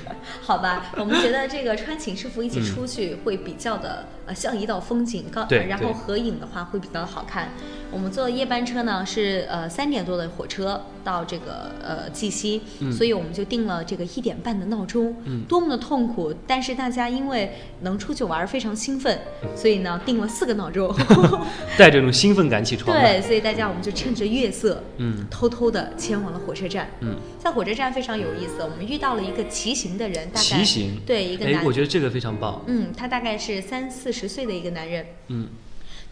[0.41, 7.49] 好吧，我们觉得这个穿寝室服一起出去会比较的呃像一道风景，高，然后合影的话会比较好看。
[7.89, 16.33] 我们坐夜班车呢是呃三点多的火车到这个呃绩溪，所以我们就定了这个一点半的闹钟，嗯多么的痛苦！
[16.45, 17.49] 但是大家因为
[17.81, 19.17] 能出去玩非常兴奋，
[19.55, 20.93] 所以呢定了四个闹钟，
[21.77, 22.97] 带着这种兴奋感起床。
[22.97, 26.89] 对，所以大家我们就趁着月色，嗯，偷偷的前往了火车站。
[27.01, 32.63] 嗯，在火车站非常有意思，我们遇到了一个骑行的人，大概骑行，对一个男，我觉得这个非常棒。
[32.67, 35.05] 嗯，他大概是三四十岁的一个男人。
[35.27, 35.47] 嗯。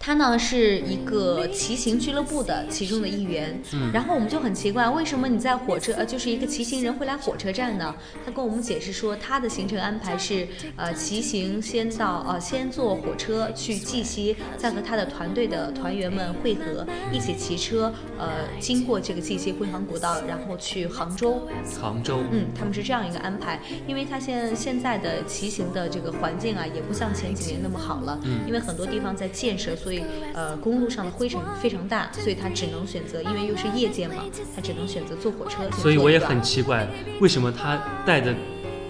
[0.06, 7.96] 他呢是一个骑行俱乐部的其中的一员，嗯然后我们就很奇怪，为什么你在火车呃就是一个骑行人会来火车站呢？
[8.24, 18.30] 他跟我们解释说，他的行程安排是呃骑行先到呃先坐火车去绩溪，再和他的团队的团员们汇合，一起骑车呃
[18.60, 21.48] 经过这个绩溪汇航古道，然后去杭州。
[21.82, 29.76] 杭州，嗯，他们是这样一个安排，因为他现现在的骑行的这个环境啊，也不像前几年那么好了，嗯因为很多地方在建设。
[29.76, 29.95] 所以，
[30.34, 34.24] 呃，公路上的灰尘非常大，所以他只能选择，因为又是夜间嘛，
[34.56, 35.70] 他只能选择坐火车。
[35.72, 36.88] 所以我也很奇怪，
[37.20, 38.34] 为什么他带的。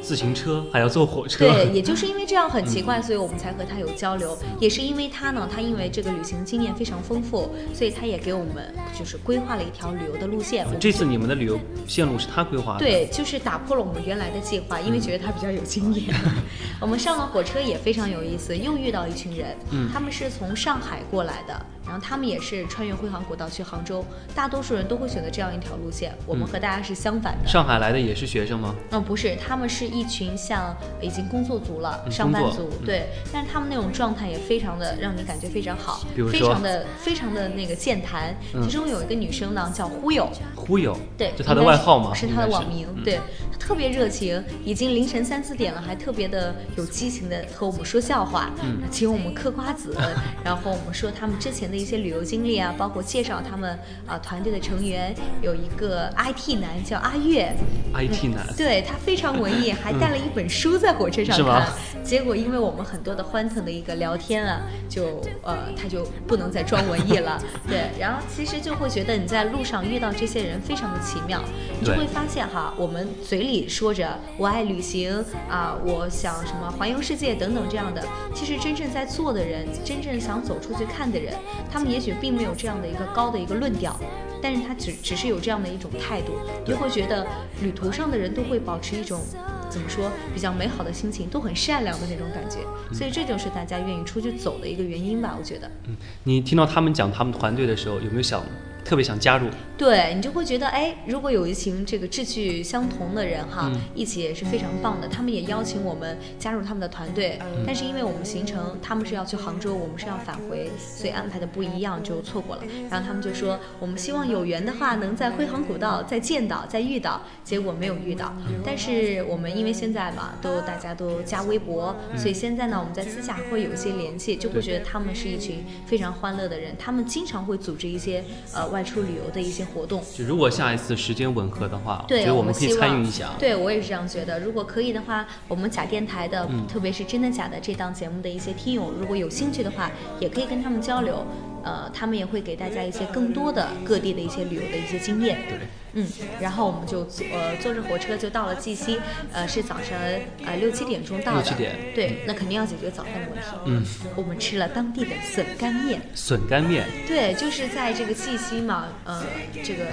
[0.06, 4.38] 自行车还要坐火车，对，也就是因为这样很奇怪，所以我们才和他有交流。
[4.60, 10.64] 也是因为他呢，他因为这个旅行经验非常丰富，所以他也给我们就是规划了一条旅游的路线。
[10.80, 12.80] 这次你们的旅游线路是他规划的？
[12.80, 16.14] 对，就是打破了我们原来的计划，因为觉得他比较有经验。
[16.80, 19.58] 我们上了火车也非常有意思，又遇到一群人，
[19.92, 21.66] 他们是从上海过来的。
[21.86, 24.04] 然后他们也是穿越辉煌古道去杭州，
[24.34, 26.12] 大多数人都会选择这样一条路线。
[26.26, 27.48] 我们和大家是相反的。
[27.48, 28.74] 上海来的也是学生吗？
[28.90, 32.70] 嗯，不是，他们是一群像已经工作族了，上班族。
[32.86, 38.36] 对，但是他们那种状态也非常的让你感觉非常好，非常的非常的那个健谈。
[38.64, 40.28] 其中有一个女生呢，叫忽悠。
[40.56, 40.98] 忽悠。
[41.18, 42.14] 对，就她的外号嘛？
[42.14, 42.88] 是她的网名。
[43.04, 43.20] 对，
[43.52, 48.50] 她特别热情，已经凌晨三四点了，还特别的有激情的和我们说笑话，
[48.90, 49.96] 请我们嗑瓜子，
[50.44, 52.56] 然后我们说他们之前的一些旅游经历。
[52.56, 53.78] 啊，包括介绍他们
[54.08, 57.54] 啊团队的成员，有一个 IT 男叫阿月
[57.94, 61.68] ，IT 男，对他非常文艺，还带了一本书在火车上看。
[62.04, 67.40] 结果因为我们很多的欢腾的一个聊天啊，就呃他就不能再装文艺了。
[67.68, 71.40] 对，然后其实就会觉得你在路上遇到这些人非常的奇妙，
[71.80, 81.36] 你就会发现哈，我们嘴里说着我爱旅行啊，我想什么环游世界等等这样的，其实真正在做的人，真正想走出去看的人，
[81.72, 83.96] 他们也许并没有这样的一个高的一个论调，
[84.42, 86.34] 但是他只只是有这样的一种态度，
[86.66, 87.26] 就会觉得
[87.62, 89.22] 旅途上的人都会保持一种
[89.70, 92.60] 怎么说比较美好的心情，都很善良的那种感觉，
[92.94, 95.70] 所以这就是大家愿意出去走的一个原因吧，我觉得。
[95.88, 98.42] 嗯，你听到他们讲他们团队的时候，有没有想？
[98.86, 105.08] 特别想加入，对你就会觉得，哎，如果有一群这个志趣相同的人哈，一起也是非常棒的。
[105.08, 112.62] 他们也邀请我们加入他们的团队，但是因为我们行程他们是要去杭州，我们是要返回，所以安排的不一样，就错过了。
[112.92, 117.20] 然后他们就说，我们希望有缘的话，能在辉航古道再见到、再遇到。
[117.44, 118.32] 结果没有遇到，
[118.64, 126.76] 但是我们因为现在嘛，都大家都加微博，所以现在呢，我们在私下会有一些联系，就会觉得他们是一群非常欢乐的人。
[126.78, 128.24] 他们经常会组织一些
[128.54, 128.75] 呃。
[128.76, 133.32] 外出旅游的一些活动，就如果下一次时间吻合的话，对，我们可以参与一下。
[133.40, 134.38] 对我也是这样觉得。
[134.42, 141.26] 如果可以的话，我们假电台的，特别是真的假的这档节目的一些听友，如果有兴趣的话，也可以跟他们交流。
[141.66, 145.40] 呃，他们也会给大家一些更多的各地的一些旅游的一些经验。
[145.50, 145.58] 对，
[145.94, 146.08] 嗯，
[146.40, 149.00] 然后我们就坐呃坐着火车就到了绩溪，
[149.34, 151.42] 呃是早晨呃六七点钟到的。
[151.42, 151.76] 六七点。
[151.96, 153.48] 对，那肯定要解决早饭的问题。
[153.66, 153.84] 嗯，
[154.16, 156.00] 我们吃了当地的笋干面。
[156.14, 156.88] 笋干面。
[157.08, 159.24] 对，就是在这个绩溪嘛，呃，
[159.64, 159.86] 这个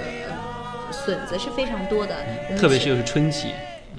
[0.91, 2.15] 笋子是非常多的，
[2.55, 3.47] 特别是又是春季。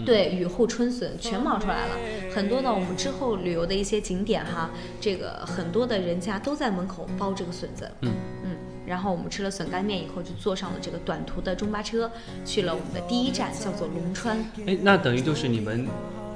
[0.04, 1.96] 对，雨后春笋全冒出来了，
[2.34, 4.70] 很多的我们之后旅游的一些景点哈，
[5.00, 8.12] 这个很多的人家都在门口包这个笋子，嗯
[8.44, 12.10] 嗯，然后我们吃了笋干面以后，就坐上了这个短途的中巴车，
[12.44, 14.38] 去了我们的第一站，叫做龙川。
[14.66, 15.86] 哎，那等于就是你们。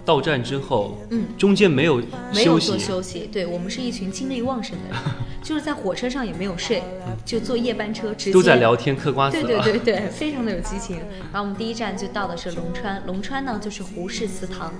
[0.09, 2.03] 到站之后，嗯，中间没有
[2.35, 4.99] 没有做休息，对我们是一群精力旺盛的人，
[5.45, 6.83] 就是在火车上也没有睡，
[7.27, 10.97] 就坐夜班车，直接都在聊天嗑瓜子，对对对对， 非常的有激情。
[11.31, 14.73] 然后我们第一站就到的是龙川，龙川呢就是胡适祠堂，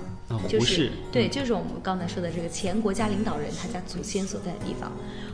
[0.47, 4.91] 就是对，就是我们刚才说的这个前国家领导人他家祖先所在的地方。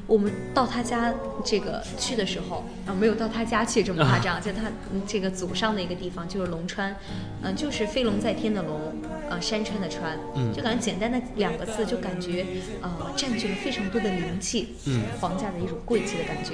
[0.07, 1.11] 我们到他家
[1.43, 4.69] 这个去的时候，啊，没有到他家去这么夸张， 在他
[5.07, 6.95] 这个祖上的一个地方，就是龙川，
[7.41, 8.79] 嗯，就是飞龙在天的龙，
[9.29, 9.84] 呃，山川的。
[9.85, 10.17] 的川，
[10.53, 12.45] 就感觉简单的两个字就感觉
[12.81, 16.53] 呃占据了非常多的灵气，嗯，皇家的一种贵气的感觉。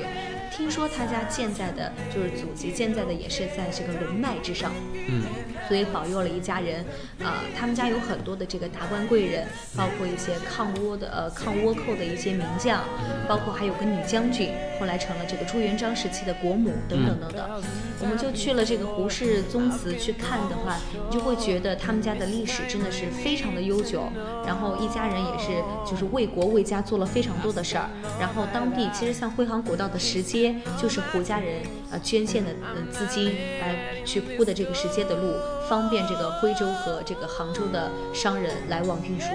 [0.51, 4.71] 听说他家建在的就是祖籍建在的也是在这个龙脉之上，
[5.07, 5.23] 嗯，
[5.67, 6.83] 所以保佑了一家人。
[7.19, 12.83] 呃，他们家有很多的这个达官贵人，包括一些抗倭的呃抗倭寇的一些名将，
[13.29, 17.63] 包括还有个女将军，后来成了这个朱元璋时期的国母等等等等。
[18.01, 20.77] 我们就去了这个胡氏宗祠去看的话，
[21.07, 24.03] 你就会觉得他们家的历史真的是非常的悠久，
[24.45, 27.89] 然后一家人也是就是为国为家做了非常多的事儿。
[28.19, 31.61] 然后当地其实像徽杭古道的石阶，就是胡家人
[31.91, 35.33] 呃捐献的呃资金来去铺的这个石阶的路，
[35.69, 39.27] 方便这个徽州和这个杭州的商人来往运输，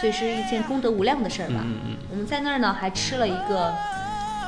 [0.00, 1.62] 所以是一件功德无量的事儿吧。
[1.64, 1.96] 嗯嗯。
[2.10, 3.72] 我们在那儿呢还吃了一个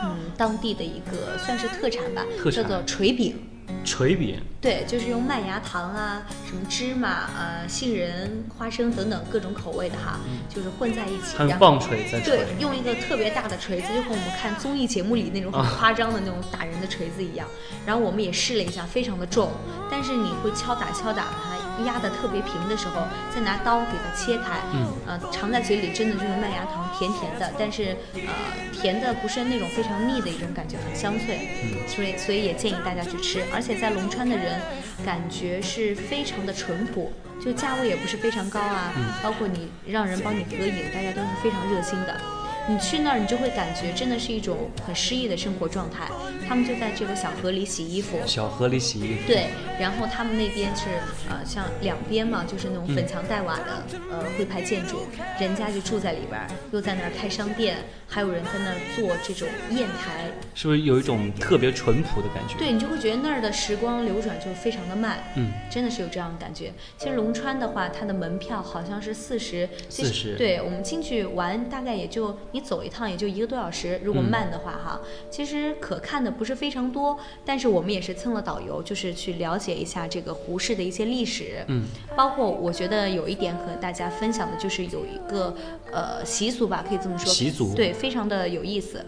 [0.05, 3.37] 嗯当地的一个算是特产吧，叫做锤饼。
[3.85, 11.37] 锤饼，对，就是用麦芽糖啊，什么芝麻、呃杏仁、花生等等各种口味的哈，就是混在一起。
[11.37, 12.21] 很棒锤在。
[12.21, 17.47] 对，用一个特别大的锤子，就和我们看综艺节目里那种很夸张的那种打人的锤子一样。
[17.87, 19.53] 然后我们也试了一下，非常的重，
[19.91, 21.64] 但是你会敲打敲打它。
[21.85, 23.03] 压的特别平的时候，
[23.35, 28.33] 再拿刀给它切开，嗯，呃，尝在嘴里真的就是麦芽糖，甜甜的，但是呃，
[28.73, 34.61] 甜的不是那种非常腻的一种感觉，很香脆，嗯，所以所以也建议大家去吃，而且在龙川的人
[35.05, 37.13] 感觉是非常的淳朴，
[37.45, 42.21] 就价位也不是非常高啊，嗯，包括你让人帮你合影，大家都是非常热心的。
[42.67, 46.09] 你去那儿，你就会感觉真的是一种很诗意的生活状态。
[46.49, 49.27] 他们就在这个小河里洗衣服，小河里洗衣服。
[49.27, 49.49] 对，
[49.79, 50.85] 然后他们那边是
[51.29, 55.01] 呃，像两边嘛，就是那种粉墙黛瓦的呃徽派建筑，
[55.39, 56.41] 人家就住在里边，
[56.73, 62.57] 又在那儿开商店，还有人在那儿做这种砚台，是不是有一种特别淳朴的感觉？
[62.59, 66.73] 对你就会觉得那儿的时光流转就非常的慢，嗯，真的是有这样的感觉。
[66.99, 72.37] 其实龙川的话，它的门票好像是四十，四十，对我们进去玩大概也就。
[72.55, 81.85] 你走一趟也就一个多小时，如果慢的话哈，其实可看的不是非常多，但是我们也是蹭了导游，就是去了解一下这个胡适的一些历史，嗯，
[82.17, 85.53] 包括我觉得有一点和大家分享的就是有一个
[85.91, 87.75] 呃习俗吧，可以这么说，习俗。
[87.75, 89.05] 对，非常的有意思，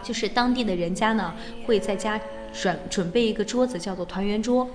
[0.00, 1.34] 就是当地的人家呢
[1.66, 2.20] 会在家
[2.52, 4.70] 准准备一个桌子，叫做团圆桌，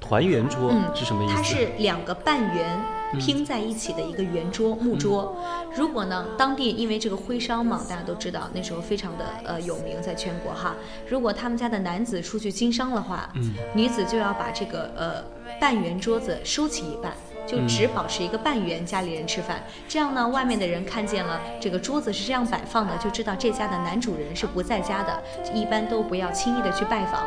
[0.00, 1.34] 团圆桌是什么意思？
[1.34, 2.78] 它是两个半圆。
[3.18, 5.34] 拼在一起的一个圆桌木桌，
[5.74, 10.76] 如果呢，当地因为这个徽商嘛，大家都知道那时候非常的呃有名，在全国哈。
[11.08, 13.32] 如果他们家的男子出去经商的话，
[13.72, 15.24] 女子就要把这个呃
[15.58, 17.14] 半圆桌子收起一半，
[17.46, 19.64] 就只保持一个半圆，家里人吃饭。
[19.88, 25.22] 这样呢，外面的人看见了这个桌子是这样摆放的，就知道这家的男主人是不在家的，
[25.54, 27.22] 一般都不要轻易的去拜访。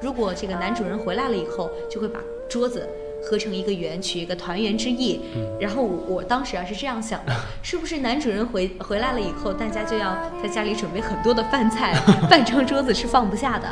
[0.00, 2.88] 如果这个男主人回来了以后，就会把桌子。
[3.28, 5.20] 合成一个圆，取一个团圆之意。
[5.58, 11.92] 然后我当时啊是这样想的， 是不是男主人回回来了以后，大家就要在家里准备很多的饭菜，
[12.30, 13.66] 半张桌子是放不下的。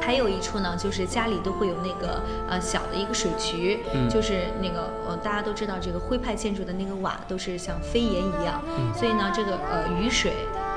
[0.00, 8.62] 还有一处呢，就是家里都会有那个呃小的一个水渠，就是那个呃大家都知道这个徽派建筑的那个瓦都是像飞檐一样，
[8.94, 10.32] 所以呢这个呃雨水。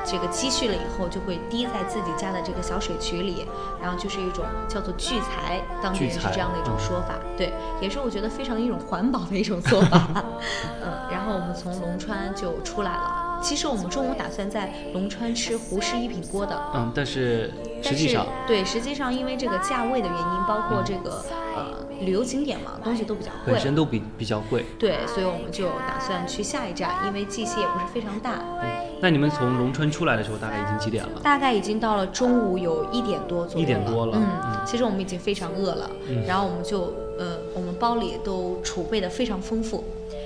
[0.05, 3.47] 这个积蓄了以后，就会滴在自己家的这个小水渠里，
[3.81, 7.15] 然后就是一种叫做聚财，当地人是这样的一种说法。
[7.37, 10.07] 对，也是我觉得非常一种环保的一种做法。
[10.83, 13.39] 嗯，然后我们从龙川就出来了。
[13.41, 16.57] 其实我们中午打算在龙川吃胡氏一品锅的。
[16.75, 21.25] 嗯，但是实际上对，实际上因为这个价位的原因，包括这个
[21.55, 21.72] 呃。
[22.03, 24.63] 旅游景点嘛，东西都比较贵，本身都比比较贵。
[24.77, 28.39] 对，所以我们就打算去下一站，因为季节也不是非常大。
[28.61, 28.69] 嗯，
[29.01, 31.19] 那你们从龙川出来的时候，大概已经几点了？
[31.23, 33.63] 大概已经到了中午有一点多左右。
[33.63, 34.17] 一点多了。
[34.17, 35.89] 嗯，其实我们已经非常饿了，
[36.27, 39.83] 然后我们就呃，我们包里都储备的非常丰富。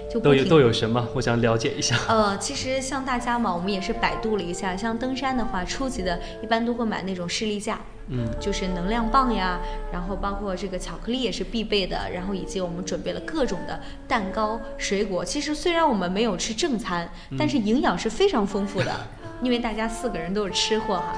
[0.10, 1.08] 就都有都有什么？
[1.14, 1.98] 我想了解一下。
[2.08, 9.60] 呃，其实像大家嘛，我们也是百度了一下，像登山的话，初级的一般都会买那种视力架，嗯，就是能量棒呀，
[9.92, 15.26] 然后包括这个巧克力也是必备的，然后以及我们准备了各种的蛋糕、水果。
[15.26, 18.92] 其实虽然我们没有吃正餐，但是营养是非常丰富的，
[19.42, 21.16] 因为大家四个人都是吃货哈。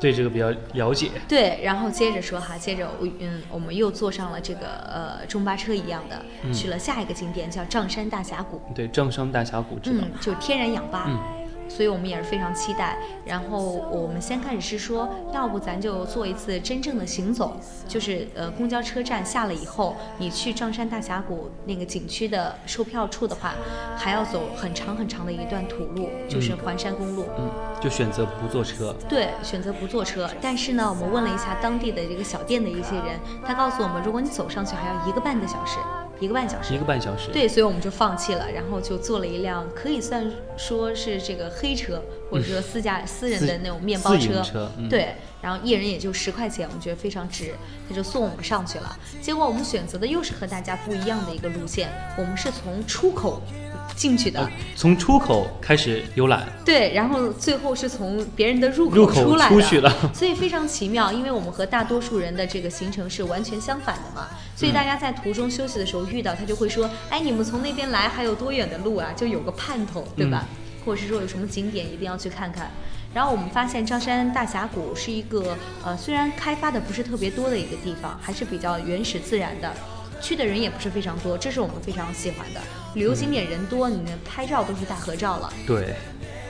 [0.00, 1.10] 对这个比较了解。
[1.28, 8.60] 对，然后接着说哈，接着我嗯，我们又坐上了这个呃中巴车一样的，去了下一个景点叫丈山大峡谷。
[8.74, 11.08] 对，丈山大峡谷，嗯，就天然氧吧。
[11.74, 12.96] 所以我们也是非常期待。
[13.24, 13.58] 然后
[13.90, 17.56] 我们先开始是说，要不咱就做一次真正的行走，
[17.88, 23.54] 就是呃公交车站下了以后，你去丈山大峡谷那个景区的售票处的话，
[23.96, 27.24] 还要走很长很长的一段土路，就是环山公路。
[27.38, 27.50] 嗯，
[27.80, 28.94] 就选择不坐车。
[29.08, 30.30] 对，选择不坐车。
[30.40, 35.78] 但是呢，我们问了一下当地的这个小店的一些人，他告诉我们，如果你走上去还要一个半个小时。
[36.20, 37.30] 一个半小时，一个半小时。
[37.32, 44.42] 对，所以我们就放弃了，然后就坐了一辆可以算说是这个黑车，或者说私家私人的那种面包车。
[44.42, 45.14] 车，对。
[45.42, 47.52] 然后一人也就十块钱，我们觉得非常值，
[47.86, 48.98] 他就送我们上去了。
[49.20, 53.42] 结果我们选择的又是和大家不一样的一个路线，我们是从出口。
[53.96, 69.12] 进去的，从出口开始游览，对，然后最后是从别人的入口出来的，所以非常奇妙，因为我们和大多数人的这个行程是完全相反的嘛，所以大家在途中休息的时候遇到他就会说，哎，你们从那边来还有多远的路啊？
[69.16, 70.44] 就有个盼头，对吧？
[70.84, 72.70] 或者是说有什么景点一定要去看看。
[73.14, 79.72] 然后我们发现张山大峡谷是一个呃，虽然开发的不是特别多的一个地方，还是比较原始自然的。
[80.24, 82.60] 去的人也不是非常多，这是我们非常喜欢的。
[82.94, 85.52] 旅游景点人多，你们拍照都是大合照了。
[85.66, 85.94] 对。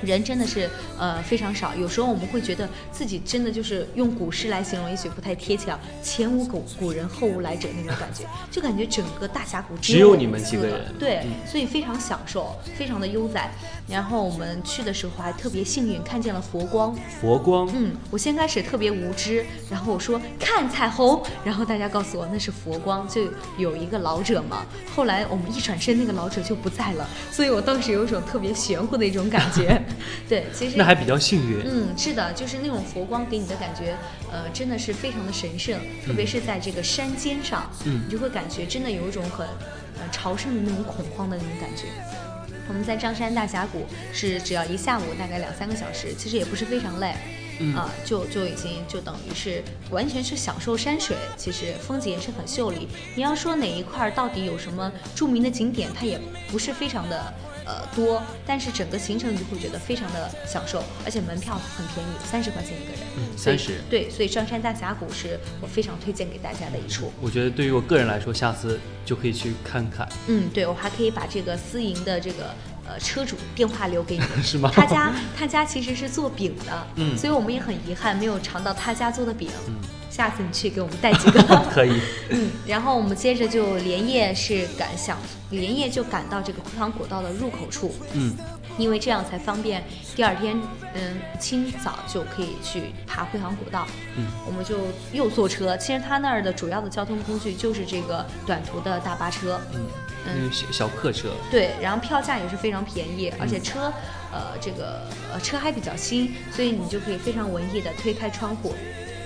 [0.02, 0.68] 人真的是
[0.98, 5.80] 呃非常少，有时候我们会觉得自己真的就是用古诗来形容，也许不太贴切啊。
[6.02, 13.50] 前无古古人，后无来者那种感觉，就感觉整个大峡谷只有你们几个人，对，所以非常享受，非常的悠哉。
[13.86, 16.94] 然后我们去的时候还特别幸运，看见了佛光。
[17.20, 23.28] 佛光，嗯，我先开始特别无知，然后我说看彩虹，然后大家告诉我那是佛光，就
[23.58, 24.64] 有一个老者嘛。
[24.94, 29.80] 后来我们一转身，那个老者就不在了，所以我当时有一种特别玄乎的一种感觉。
[30.28, 31.62] 对，其实那还比较幸运。
[31.64, 33.96] 嗯，是的，就是那种佛光给你的感觉，
[34.32, 39.46] 呃，真的是非常的神圣，特别是在这个山尖上，嗯，你就会感觉真的有一种很，
[39.98, 41.88] 呃，朝圣的那种恐慌的那种感觉。
[42.68, 47.14] 我们在张山大峡谷是只要一下午，大概两三个小时，其实也不是非常累，
[47.74, 52.88] 啊，就就已经就等于是完全是享受山水，其实风景也是很秀丽。
[53.14, 57.32] 你要说哪一块到底有什么著名的景点，它也不是非常的。
[57.64, 63.00] 呃，多，但是整个行程你就会觉得非常的享受，而且门票很便宜，三十块钱一个人。
[63.16, 63.80] 嗯，三十。
[63.88, 67.10] 对，所以上山大峡谷是我非常推荐给大家的一处。
[67.20, 70.08] 我觉得对于我个人来说，下次就可以去看看。
[70.26, 72.54] 嗯，对，我还可以把这个私营的这个
[72.86, 74.24] 呃车主电话留给你。
[74.42, 74.70] 是吗？
[74.74, 79.48] 他家他家其实是做饼的，嗯，所以我们也很遗憾没有尝到他家做的饼。
[79.68, 79.74] 嗯。
[80.10, 81.42] 下次你去给我们带几个，
[81.74, 82.00] 可以。
[82.30, 85.18] 嗯，然后我们接着就连夜是赶想
[85.50, 88.32] 连夜就赶到这个辉煌古道的入口处，嗯，
[88.78, 89.82] 因为这样才方便
[90.14, 90.56] 第二天，
[90.94, 93.88] 嗯，清早就可以去爬辉煌古道。
[94.16, 99.80] 嗯，我们就又坐车，其实他那儿的主要的交通工具就是这个短途的大巴车，嗯
[100.26, 101.30] 嗯，小小客车。
[101.50, 103.92] 对，然后票价也是非常便宜，而且车，
[104.32, 105.02] 呃，这个
[105.32, 108.74] 呃车还比较新，所以你就可以非常文艺的推开窗户。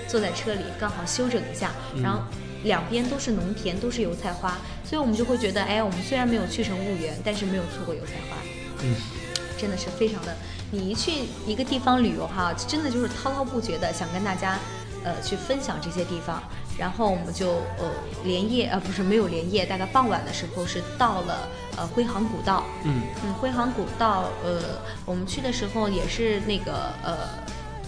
[0.07, 1.71] 坐在车里刚好休整一下，
[2.01, 2.21] 然后
[2.63, 8.37] 两边都是农田，都是油菜花，所以我们就会觉得，哎，我们虽然没有去成婺源，但是没有错过油菜花，
[8.81, 8.95] 嗯，
[9.55, 10.35] 真的是非常的。
[10.71, 11.11] 你一去
[11.45, 14.57] 一个地方旅游哈，真的就是滔滔不绝的想跟大家，
[15.03, 16.41] 呃，去分享这些地方。
[16.77, 17.47] 然后我们就
[17.77, 17.91] 呃
[18.23, 27.17] 连夜，呃不是没有连夜，大概傍晚的时候是到了呃辉航古道，嗯嗯，辉航古道，呃，我们去的时候也是那个呃。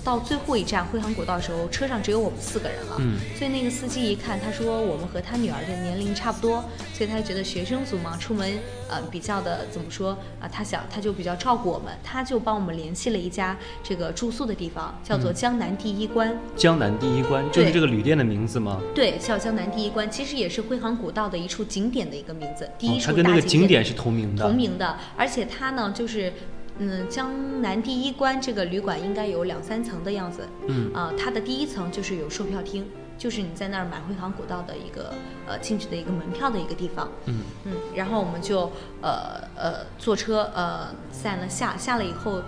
[0.04, 2.96] 到最后一站辉航古道的时候，车上只有我们四个人了。
[3.00, 8.58] 嗯，所以那个司机一看，他说我们和他女儿的年龄差不多，所以他就觉得学生族嘛，出门
[8.90, 10.48] 呃比较的怎么说啊？
[10.52, 16.36] 他想他就比较照顾我们，他就帮我们联系了一家这个住宿的地方，叫做江南第一关。
[16.56, 18.82] 江南第一关就是这个旅店的名字吗？
[18.96, 22.70] 对，叫江南第一关，其实也是辉航古道的一处景点的一个名字。
[22.78, 23.24] 第一处大景点。
[23.24, 24.44] 它跟那个景点是同名的。
[24.44, 26.34] 同名的，而且它呢就是。
[26.80, 30.48] 嗯，江南第一关这个旅馆应该有两三层的样子。
[30.68, 32.86] 嗯啊，它的第一层就是有售票厅，
[33.18, 35.14] 就是你在那儿买辉煌古道的一个
[35.48, 37.08] 呃进去的一个门票的一个地方。
[37.26, 42.42] 嗯嗯，然后我们就呃呃坐车呃散了下下了以后，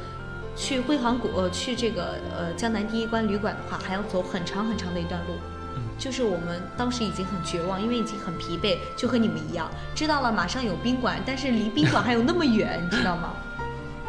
[0.56, 5.34] 去辉煌古呃去这个呃江南第一关旅馆的话，还要走很长很长的一段路。
[5.76, 13.34] 嗯，就是我们当时已经很绝望，因为已经很疲惫，就和你们一样，知道了马上有宾馆，但是离宾馆还有那么远，你知道吗？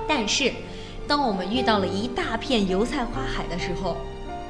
[0.09, 0.53] 但是，
[1.07, 3.97] 当我们遇到了一大片油菜花海的时候，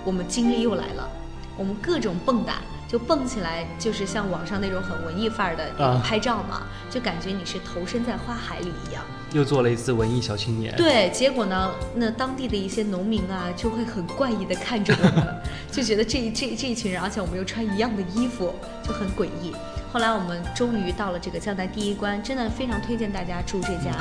[0.04, 1.08] 我们精力又来了。
[1.56, 2.54] 我们各种蹦跶，
[2.88, 9.04] 就蹦起来，就是像网上那种很文艺范儿的拍照嘛，就感觉你是投身在花海里一样。
[9.32, 10.74] 又做了一次文艺小青年。
[10.76, 18.52] 对，结果呢，那当地的一些农民啊，就会很怪异的看着我们， 就觉得这这这一群人，而且我们又穿一样的衣服，
[18.82, 19.52] 就很诡异。
[19.94, 23.92] 后来我们终于到了这个江南第一关，真的非常推荐大家住这家，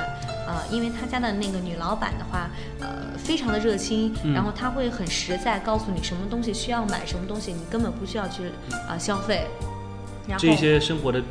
[0.48, 8.46] 呃，因为他家的那个女老板的话，呃，非常的热心，然后他会很实在告诉你什么东西需要买，什么东西你根本不需要去
[8.90, 9.46] 啊消费。
[10.28, 11.22] 然后这些生活的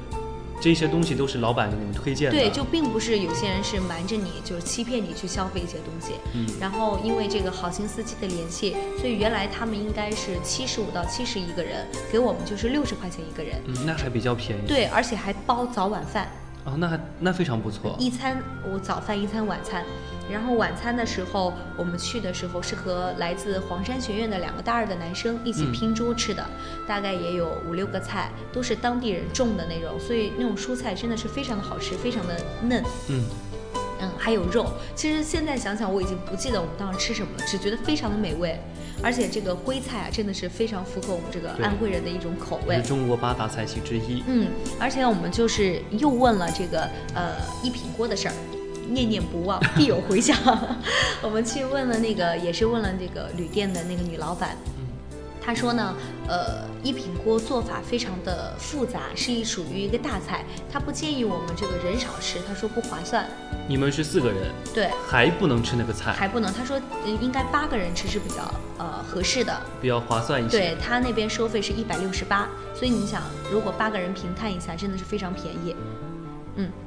[0.62, 2.38] 这些东西都是老板给你们推荐的。
[2.38, 6.12] 对，就并不是有些人是瞒着你，就是欺骗你去消费一些东西。
[6.34, 6.46] 嗯。
[6.60, 13.60] 然后因为这个好心司机的联系，所以原来他们应该是七十五到七十一个人，给我们就是六十块钱一个人。
[13.66, 14.62] 嗯，那还比较便宜。
[14.68, 16.30] 对，而且还包早晚饭。
[16.64, 17.96] 哦，那还那非常不错。
[17.98, 18.40] 一餐
[18.72, 19.84] 我早饭一餐晚餐，
[20.33, 26.45] 然后晚餐的时候我们去的时候是和来自黄山学院的两个大二的男生一起拼桌吃的，
[26.89, 32.83] 大概也有五六个菜，都是当地人种的那种，所以那种蔬菜真的是非常的好吃，非常的嫩。
[33.09, 33.24] 嗯。
[34.05, 34.66] 嗯，还有肉。
[34.97, 38.59] 其实现在想想，我已经不记得我们当时吃什么了，只觉得非常的美味。
[39.01, 42.74] 而且这个徽菜啊，真的是非常符合我们这个安徽人的一种口味。
[42.76, 44.24] 是中国八大菜系之一。
[44.26, 44.49] 嗯，
[44.80, 46.80] 而且我们就是又问了这个
[47.14, 48.35] 呃一品锅的事儿，
[48.89, 50.37] 念念不忘，必有回响。
[51.22, 54.57] 我们去问了那个，也是问了这个旅店的那个女老板。
[55.45, 55.93] 她说呢，
[56.28, 63.28] 呃，一品锅做法非常的复杂，是一属于一个大菜，她不建议我们这个人少吃，她说不划算。
[63.66, 66.53] 你们是四个人，对，还不能吃那个菜，还不能。
[66.53, 68.37] 她说应该八个人吃是比较
[68.78, 70.59] 呃合适的，比较划算一些。
[70.59, 73.20] 对他那边收费是一百六十八，所以你想，
[73.51, 75.74] 如果八个人平摊一下，真的是非常便宜。
[75.76, 76.01] 嗯，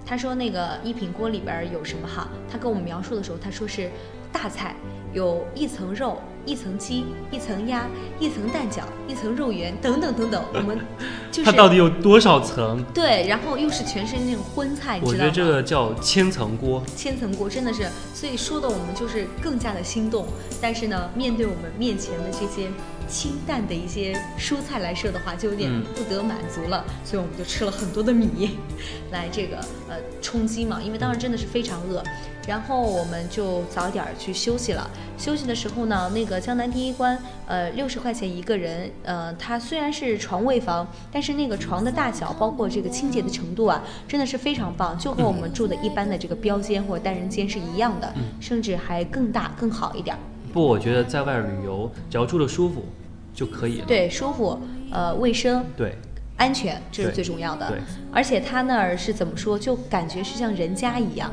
[0.06, 2.28] 他说那个一品锅里边有什么哈？
[2.52, 3.90] 他跟我们描述的时候，他说是
[4.32, 4.76] 大菜，
[5.14, 6.20] 有一层肉。
[6.48, 7.88] 一层鸡，一层鸭，
[8.20, 10.44] 一层蛋饺，一层肉圆，等等等等。
[10.54, 10.78] 我们
[11.34, 12.86] 就是它到底有多少层？
[12.94, 16.84] 对，然后又是全是那种荤菜，我觉得这个叫千层锅。
[16.96, 20.28] 千层锅真的是，所以说的我们就是更加的心动。
[20.62, 22.70] 但是呢，面对我们面前的这些
[23.08, 26.84] 清淡的一些蔬菜来说的话，就有点不得满足了。
[27.04, 28.58] 所以我们就吃了很多的米，
[29.12, 29.58] 来这个
[29.90, 30.82] 呃充饥嘛。
[30.82, 32.04] 因为当时真的是非常饿。
[32.48, 34.88] 然后我们就早点去休息了。
[35.18, 38.92] 休息的时候呢，那个江南第一关，呃，六十块钱一个人。
[39.04, 50.16] 呃，它虽然是床位房，但是那个床的大小，包括这个清洁的程度啊，真的是非常棒，就和我们住的一般的这个标间或者单人间是一样的，甚至还更大更好一点。
[50.56, 52.86] 不，我觉得在外旅游，只要住的舒服
[53.34, 53.86] 就可以了。
[53.86, 54.58] 对，舒服，
[54.90, 55.98] 呃，卫生，对，
[56.38, 57.68] 安全，这是最重要的。
[57.68, 57.78] 对，
[58.10, 61.30] 而且他那儿是怎么说，就感觉是像人家一样。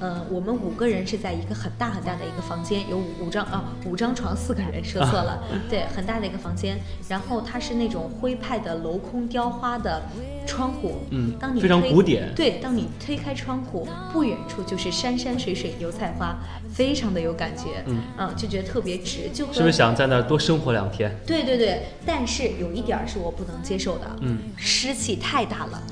[0.00, 6.78] 嗯，我们五个人是在一个很大很大的一个房间，有五五张啊，五张床，四个人， 说错了，对，很大的一个房间。
[7.08, 10.02] 然后它是那种徽派的镂空雕花的
[10.46, 12.34] 窗户，嗯，当你非常古典。
[12.34, 16.36] 对，当你推开窗户，不远处就是山山水水油菜花，
[16.72, 21.14] 非常的有感觉，嗯，啊，就觉得特别值，就是不是想在那儿多生活两天？
[21.26, 25.82] 对对对，但是有一点是我不能接受的，嗯，湿气太大了。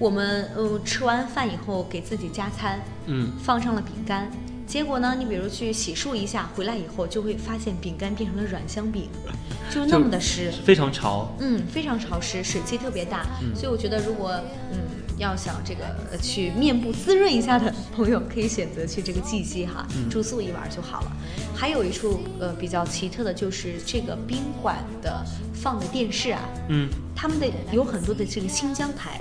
[0.00, 4.30] 我们呃吃完饭以后给自己加餐，嗯，放上了饼干，
[4.66, 9.10] 结果呢，你比如去洗漱一下，回来以后就会发现饼干变成了软香饼，
[9.70, 14.32] 就那么的湿，非常潮，嗯，非常潮湿，水汽特别大，所以我觉得如果
[14.72, 14.78] 嗯
[15.18, 15.84] 要想这个
[16.16, 21.12] 去面部滋润一下的朋友，可以选择去这个季季哈，住宿一晚就好了。
[21.54, 25.22] 还有一处呃比较奇特的就是这个宾馆的
[25.52, 26.40] 放的电视啊，
[26.70, 29.20] 嗯，他们的有很多的这个新疆台。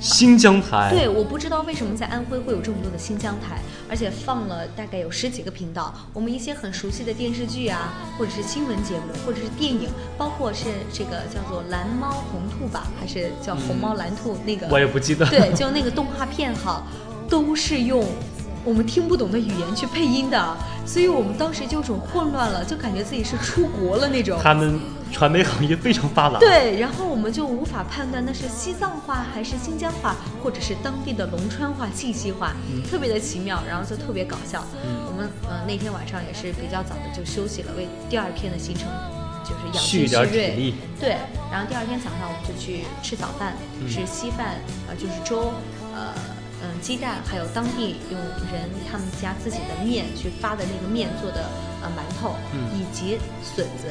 [0.00, 5.92] 新疆台，对，我不知道为什么在安徽会有这么多的新疆台，而且放了大概有十几个频道。
[6.12, 15.26] 我们一些很熟悉的电视剧啊，或者是新闻节目，或者是电影，包括是这个叫做《蓝猫红兔》吧，还是叫《红猫蓝兔》那个，我也不记得。
[15.26, 16.84] 对，就那个动画片哈，
[17.28, 18.04] 都是用
[18.68, 24.38] 我们听不懂的语言去配音的，所以我们当时就种混乱了，就感觉自己是出国了那种。
[24.42, 24.78] 他们。
[25.10, 32.52] 传媒行业非常发达，对，然后我们就无法判断那是西藏话还是新疆话，或者是当地的龙川话、信息话，
[32.90, 34.62] 特别的奇妙，然后就特别搞笑。
[35.06, 38.86] 我们呃那天晚上也是比较早的就休息了，为第二天的行程
[39.42, 40.74] 就是养精蓄锐。
[41.00, 41.16] 对，
[41.50, 43.56] 然后第二天早上我们就去吃早饭，
[43.88, 45.54] 是稀饭，呃就是粥，
[45.94, 46.36] 呃嗯
[46.80, 48.18] 鸡蛋，还有当地用
[48.52, 51.44] 人他们家自己的面去发的那个面做的
[51.82, 52.34] 呃馒头，
[52.74, 53.88] 以及笋子。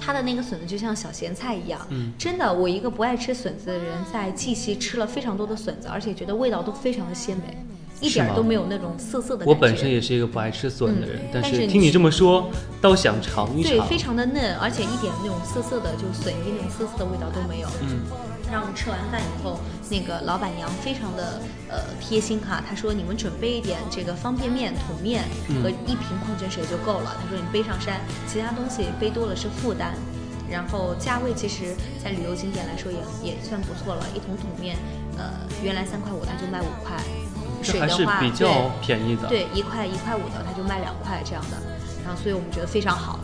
[0.00, 7.58] 它的那个笋子就像小咸菜一样，嗯，真的，我一个不爱吃笋子的人，在绩溪吃了非常多的笋子，而且觉得味道都非常的鲜美，
[8.00, 9.50] 一点都没有那种涩涩的感觉。
[9.52, 12.48] 我本身也是一个不爱吃笋的人，但是听你这么说，
[12.80, 13.72] 倒想尝一尝。
[13.72, 17.68] 对，非常的嫩，而且一点那种涩涩的，就笋叶那种涩涩的味道都没有。
[17.82, 18.02] 嗯。
[18.50, 25.24] 让我们吃完饭以后，那个老板娘非常的呃贴心哈，她说你们准备一点这个方便面、桶面
[25.62, 27.16] 和一瓶矿泉水就够了。
[27.20, 29.94] 她说你背上山，其他东西背多了是负担。
[30.48, 34.76] 然后价位其实，在旅游景点来说也也算不错了，一桶桶面，
[35.18, 35.24] 呃，
[35.60, 36.96] 原来三块五，他就卖五块。
[37.64, 39.26] 水的话，比较便宜的。
[39.26, 41.56] 对，一块一块五的，他就卖两块这样的。
[42.04, 43.18] 然后，所以我们觉得非常好。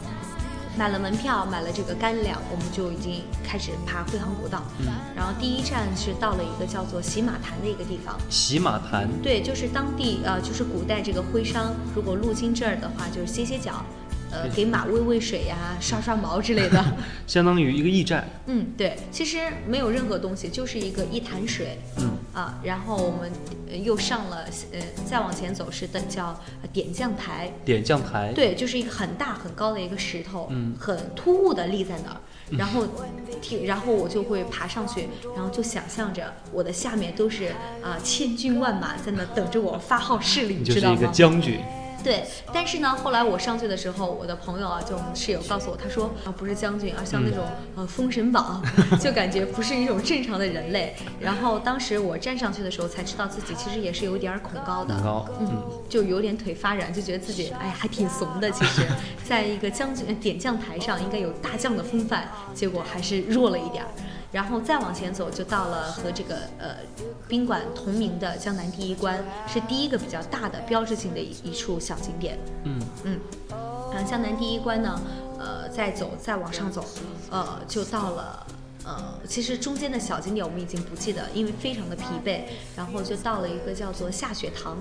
[0.77, 4.63] 买了门票，买了这个干粮，我们就已经开始爬辉煌古道。
[4.81, 8.19] 嗯，然后第一站是到了一个叫做洗马潭的一个地方。
[8.31, 13.85] 洗马潭，对，就是当地呃，就是古代这个徽商如果路经这儿的话，就是歇歇脚。
[14.33, 16.83] 呃，给马喂喂水呀， 刷刷毛之类的，
[17.27, 18.27] 相当于一个驿站。
[18.47, 21.79] 嗯，对，其实没有任何东西，就是一个一潭水。
[21.99, 23.31] 嗯啊，然后我们
[23.85, 26.41] 又上了，呃，再往前走是的叫
[26.73, 27.53] 点将台。
[27.65, 28.33] 点将台。
[28.35, 32.17] 对，就是一个很大很高的一个石头，嗯，很突兀的立在那儿。
[32.59, 32.87] 然后，
[33.65, 37.47] 然后我就会爬上去，然后就想象着我的下面都是
[37.83, 40.95] 啊千军万马在那等着我发号施令，知道吗？
[40.95, 41.61] 就是一个将军。
[42.03, 47.45] 对，但是呢，后来我上去的时候，我的朋友啊，就我们室友告诉我，他说啊，不是将军，而像那种
[47.77, 48.63] 呃封神榜，
[49.01, 50.95] 就感觉不是一种正常的人类。
[51.21, 58.51] 然后当时我站上去的时候，才知道自己其实也是有点恐高的，高，嗯，就有点腿发软，就觉得自己哎还挺怂的。
[58.51, 58.83] 其实，
[59.25, 63.89] 在一个将军点将台上，应该有大将的风范，结果还是弱了一点儿。
[64.33, 66.77] 然后再往前走，就到了和这个呃
[67.29, 72.39] 宾馆同名的江南第一关，是第一个比较大的标志性的一一处小景点。
[72.65, 73.21] 嗯嗯，
[73.93, 74.99] 然后江南第一关呢，
[75.39, 76.83] 呃，再走再往上走，
[77.31, 78.47] 呃，就到了
[78.85, 84.79] 呃，其实中间的小景点我们已经不记得，因为非常的疲惫，然后就到了一个叫做下雪堂。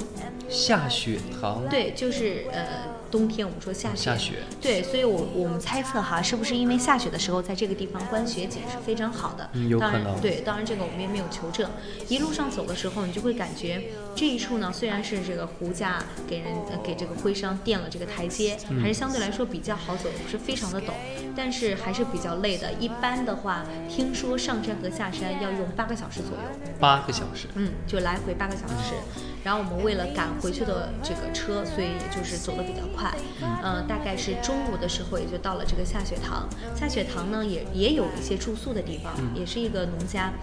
[0.49, 1.67] 下雪堂。
[1.67, 3.00] 对，就是呃。
[3.11, 9.49] 冬天我们说下雪，下雪，对，所以，我我们猜测哈，是不是因为下雪的时候，在这个地方观雪景是非常好的？
[9.53, 10.19] 嗯，有可能。
[10.21, 11.69] 对，当然这个我们也没有求证。
[12.07, 13.83] 一路上走的时候，你就会感觉
[14.15, 20.93] 这一处呢，虽然是这个胡家给人给这个徽商垫了这个台阶，还是相对来说比较好走，不是非常的陡，
[21.35, 22.71] 但是还是比较累的。
[22.79, 26.43] 一般的话，听说上山和下山要用八个小时左右。
[26.79, 27.47] 八个小时。
[27.55, 28.95] 嗯，就来回八个小时。
[29.43, 33.00] 然后我们为了赶回去的这个车，所以也就是走的比较快。
[33.63, 36.47] 嗯，大概是中午的时候也就到了这个下雪堂。
[36.75, 40.33] 下雪堂呢，也也有一些住宿的地方，也是一个农家。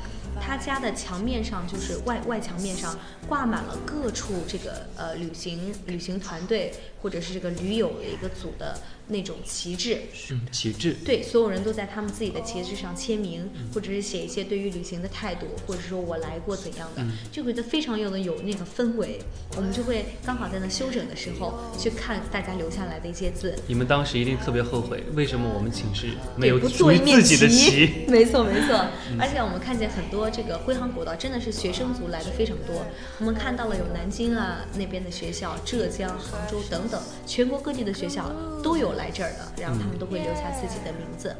[0.41, 2.97] 他家的墙面上就是外外墙面上
[3.29, 8.79] 挂满了各处这个呃旅行旅行团队或者是这个驴友的一个组的。
[9.09, 9.99] 那种旗帜，
[10.31, 17.03] 嗯，旗帜，对，所有人都在他们自己的旗帜上签名，或者是写一些对于旅行的态度，或者说我来过怎样的，
[17.33, 19.19] 就觉得非常有的有那个氛围。
[19.57, 23.57] 我们就会刚好在那休整的时候去看大家留下来的一些字。
[23.67, 28.05] 你们当时一定特别后悔，为什么我们寝室没有做一自己的旗？
[28.13, 28.77] 没错没错，
[29.19, 32.85] 而且我们看见很多这个徽杭古道真的是学生族来的非常多。
[33.21, 38.31] 我们看到了有南京啊那边的学校，浙江、杭州等等，全国各地的学校
[38.63, 38.98] 都有。
[38.99, 41.35] 来这儿的，然后他们都会留下自己的名字，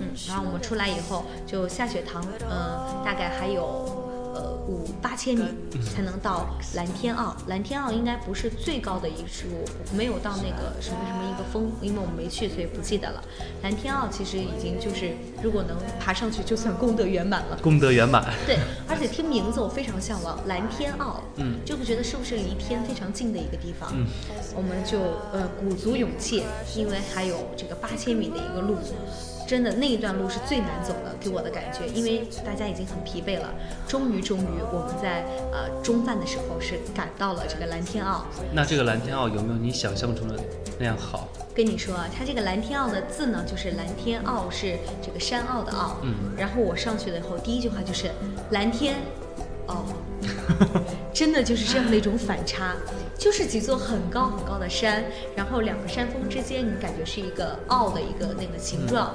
[0.00, 4.10] 嗯，然后我们出来以后就下雪堂，嗯，大概还有。
[4.34, 5.44] 呃，五八千米
[5.94, 7.36] 才能到蓝天坳。
[7.46, 9.46] 蓝天坳应该不是最高的一处，
[9.94, 13.22] 没有到那个什么什么一个峰，因为我们没去，所以不记得了。
[13.62, 15.12] 蓝天坳其实已经就是，
[15.42, 17.58] 如果能爬上去，就算功德圆满了。
[17.62, 18.24] 功德圆满。
[18.46, 18.58] 对，
[18.88, 23.92] 而且听名字我非常向往，蓝天坳，嗯，就会觉得是不是离天非常近的一个地方？
[23.94, 24.06] 嗯，
[24.56, 24.98] 我们就
[25.32, 26.42] 呃鼓足勇气，
[26.74, 28.76] 因为还有这个八千米的一个路。
[29.52, 33.52] 真的那一段路是最难走的，给我的感觉，因为大家已经很疲惫了。
[33.86, 38.24] 终于，终于，我们在呃中饭的时候是赶到了这个蓝天坳。
[38.54, 40.40] 那这个蓝天坳有没有你想象中的
[40.78, 41.28] 那样好？
[41.54, 45.98] 跟你说啊，它这个蓝天坳的字呢，就是蓝天坳是这个山坳的坳。
[46.00, 46.14] 嗯。
[46.34, 48.10] 然后我上去了以后，第一句话就是
[48.52, 48.94] 蓝天，
[49.66, 49.84] 哦，
[51.12, 52.74] 真的就是这样的一种反差，
[53.18, 55.04] 就是几座很高很高的山，
[55.36, 59.14] 然后两个山峰之间，你感觉是一个坳的一个那个形状。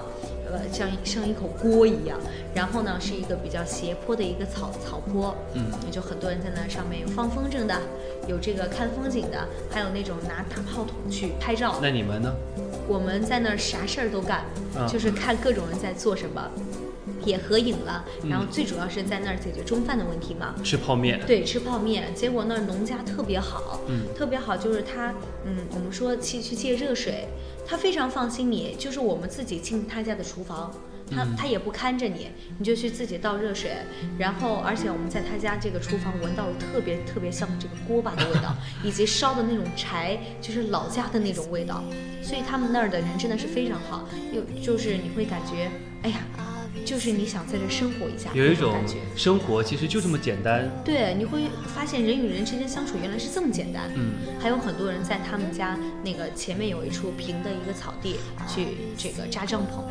[0.52, 2.18] 呃，像像一口锅一样，
[2.54, 7.76] 然后呢，是一个比较斜坡的一个草草坡，嗯，也就很多人在那上面有放风筝的，
[8.28, 11.80] 有这个看风景的，还有那种拿大炮筒去拍照。
[11.82, 12.34] 那你们呢？
[12.88, 14.45] 我们在那儿啥事儿都干，
[14.88, 16.50] 就是看各种人在做什么，
[17.26, 20.56] 也合影了，然后最主要是在那儿解决中饭的问题嘛。
[20.64, 21.20] 吃泡面。
[21.28, 22.16] 对，吃泡面。
[22.16, 27.28] 结果那儿农家特别好，嗯，特别好，就是他，嗯，我们说去去借热水。
[27.68, 30.74] 他非常放心你，就是我们自己进他家的厨房，
[31.11, 33.72] 他他也不看着你，你就去自己倒热水，
[34.18, 41.84] 然后而且我们在他家这个厨房闻到了特别特别像这个锅巴的味道，以及烧的那种柴，就是老家的那种味道，
[42.24, 45.70] 所以他们那儿的人真的是非常好，又就是你会感觉，
[46.03, 46.47] 哎呀。
[46.88, 50.71] 就是你想在这生活一下，有一种感觉，生活其实就这么简单。
[50.85, 53.91] 对，你会发现人与人之间相处原来是这么简单。
[53.93, 58.15] 嗯，还有很多人在他们家那个前面有一处平的一个草地
[58.47, 59.83] 去这个扎帐篷。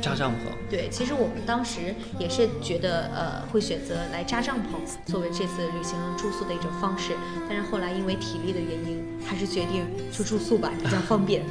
[0.00, 0.70] 扎帐篷。
[0.70, 7.14] 对，其实我们当时也是觉得呃会选择来扎帐篷作为这次旅行住宿的一种方式，
[7.48, 11.42] 但是后来因为体力的原因，还是决定就住宿吧，比较方便。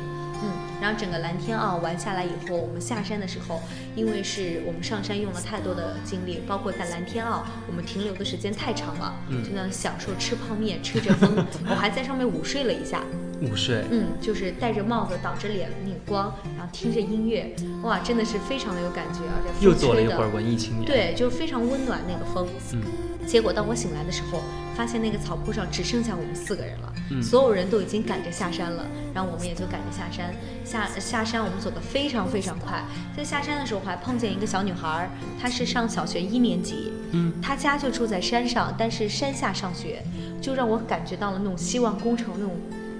[0.41, 0.51] 嗯。
[0.85, 3.59] 然后整个蓝天澳玩下来以后，我们下山的时候，
[3.95, 13.01] 因为是我们上山用了太多的精力，包括在蓝天澳，我们停留的时间太长了，就那享受吃泡面、吹着风， 我还在上面午睡了一下。
[13.41, 13.83] 午睡？
[13.89, 20.85] 嗯，就是戴着帽子挡着脸那个光，然后听着音乐，哇，真的是非常的有感觉，而且又做了一会儿文艺青年。
[20.85, 22.47] 对，就是非常温暖那个风。
[22.73, 22.83] 嗯。
[23.25, 24.39] 结果当我醒来的时候，
[24.75, 30.31] 发现那个草坡上只剩下我们四个人了，所有人都已经赶着下山了，然后我们也就赶着下山。
[30.63, 32.83] 下下下山，我们走得非常非常快。
[33.15, 35.09] 在下山的时候，还碰见一个小女孩，
[35.39, 40.03] 她是上小学一年级，嗯，她家就住在山上，但是山下上学，
[40.41, 42.53] 就让我感觉到了那种希望工程那种。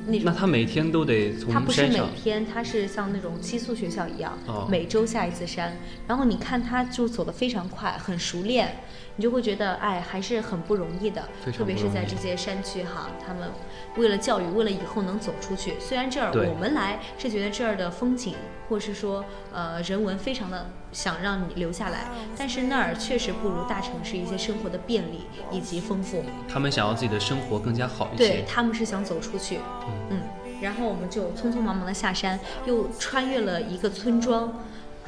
[0.07, 4.37] 那那他每天都得从他不是每天，他是像那种寄宿学校一样，
[4.69, 5.75] 每周下一次山。
[6.07, 8.75] 然后你看他就走得非常快，很熟练，
[9.15, 11.23] 你就会觉得哎还是很不容易的。
[11.55, 13.49] 特别是在这些山区哈，他们
[13.97, 15.75] 为了教育，为了以后能走出去。
[15.79, 18.35] 虽然这儿我们来是觉得这儿的风景，
[18.69, 20.65] 或是说呃人文非常的。
[20.95, 22.05] 想让你留下来，
[22.37, 26.23] 但是那儿确实不如大城市一些生活的便利以及丰富。
[26.47, 28.29] 他们想要自己的生活更加好一些。
[28.29, 29.59] 对他们是想走出去，
[30.09, 30.21] 嗯，
[30.61, 34.53] 然后我们就匆匆忙忙的下山，又穿越了一个村庄，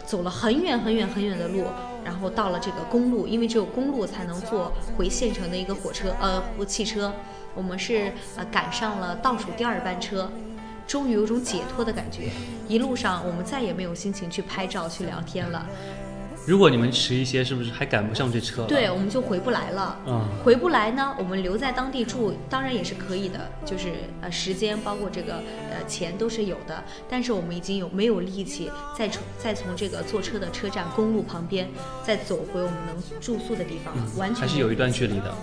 [0.05, 1.63] 走了很远很远很远的路，
[2.07, 7.13] 然后到了这个公路，因为只有公路才能坐回县城的一个火车，呃，汽车。
[7.53, 10.31] 我们是呃赶上了倒数第二班车。
[10.87, 12.29] 终于有种解脱的感觉，
[12.65, 15.65] 一路上我们再也没有心情去拍照、去聊天了。
[16.47, 18.63] 如果你们迟一些，是不是还赶不上这车？
[18.67, 19.99] 对，我们就回不来了。
[20.07, 23.89] 嗯，回不来呢，我们留在当地住，当然也是可以的，就是
[24.21, 26.81] 呃时间包括这个呃钱都是有的。
[27.09, 31.67] 但是我们已经有没有力气再从再从这个坐车的车站公路旁边
[32.01, 34.09] 再走回我们能住宿的地方了？
[34.15, 35.35] 完全还是有一段距离的。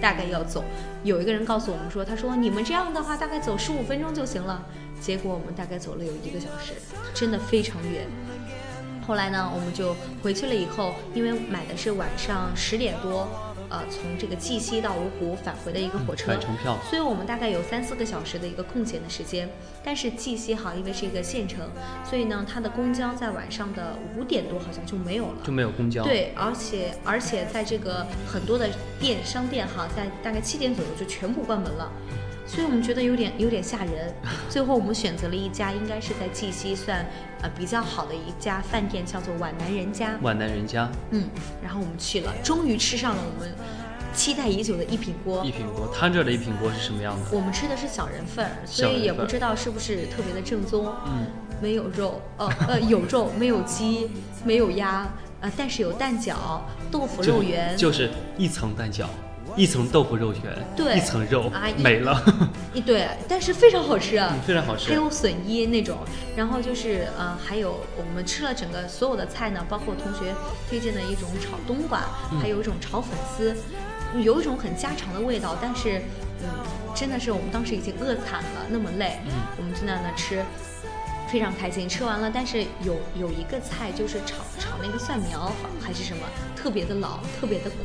[0.00, 0.64] 大概要走，
[1.04, 4.64] 有一个人告诉我们说，他说你们这样的话大概走十五分钟就行了。
[4.98, 6.72] 结果我们大概走了有一个小时，
[7.12, 8.06] 真的非常远。
[9.06, 13.28] 后来呢，我们就回去了以后，因为买的是晚上十点多。
[13.68, 16.38] 呃，从这个绩溪到芜湖返回的一个火车，
[16.88, 19.48] 所以我们大概有三四个小时的一个空闲的时间。
[19.84, 21.68] 但是绩溪哈，因为是一个县城，
[22.08, 26.04] 所以呢，它的公交在晚上的五点多好像就没有了，就没有公交。
[26.04, 28.68] 对，而且而且在这个很多的
[29.00, 31.90] 店商店哈，在大概七点左右就全部关门了。
[32.46, 34.14] 所以我们觉得有点有点吓人，
[34.48, 37.04] 最后我们选择了一家应该是在绩溪算
[37.42, 40.16] 呃比较好的一家饭店，叫做皖南人家。
[40.22, 41.28] 皖南人家，嗯，
[41.62, 43.52] 然后我们去了，终于吃上了我们
[44.14, 45.44] 期待已久的一品锅。
[45.44, 47.36] 一品锅，他这儿的一品锅是什么样的？
[47.36, 50.86] 我们吃的是小人份，所以也不知道是不是特别的正宗。
[51.06, 51.26] 嗯，
[51.60, 54.08] 没有肉，呃呃有肉，没有鸡，
[54.44, 55.06] 没有鸭，
[55.40, 56.60] 呃但是有蛋饺、
[56.92, 59.06] 豆腐肉圆，就是一层蛋饺。
[59.56, 60.42] 一层豆腐肉卷，
[60.76, 62.22] 对，一层肉啊 没了。
[62.74, 64.90] 一对，但是非常好吃啊，非常好吃。
[64.90, 65.98] 还有笋衣那种，
[66.36, 70.34] 然后就是呃，还有我们吃了整个所有的菜呢，包括同学
[70.68, 72.02] 推荐的一种炒冬瓜，
[72.40, 73.56] 还有一种炒粉丝，
[74.20, 75.56] 有一种很家常的味道。
[75.60, 76.02] 但是，
[76.42, 76.48] 嗯，
[76.94, 79.18] 真的是我们当时已经饿惨了，那么累，
[79.56, 80.44] 我们就在那吃。
[81.28, 85.50] 非常开心，吃完了，但是有有一个菜就是炒炒那个蒜苗
[85.82, 86.22] 还是什么，
[86.56, 87.76] 特别的老，特别的苦。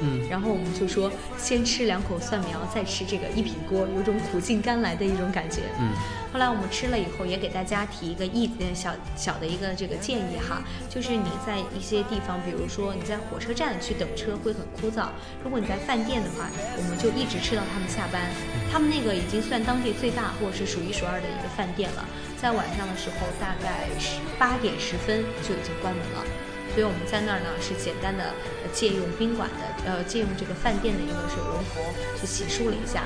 [0.00, 5.62] 嗯，然后我们就说先吃两口蒜苗，再吃这个一品锅，有种苦尽甘来的一种感觉。
[5.78, 5.90] 嗯，
[6.32, 15.08] 后来我们吃了以后，也给大家提一个意小小的一个这个建议哈，就是你在一些地方，比如说你在火车站去等车会很枯燥，
[15.42, 18.30] 如果你在饭店的话，我们就一直吃到他们下班。
[18.70, 22.04] 他们那个已经算当地最大或者是数一数二的一个饭店了。
[22.40, 26.24] 在晚上的时候，大概是八点十分就已经关门了，
[26.72, 28.32] 所以我们在那儿呢是简单的
[28.72, 31.80] 借用宾馆的，呃，借用这个饭店的一个水龙头
[32.18, 33.04] 去洗漱了一下。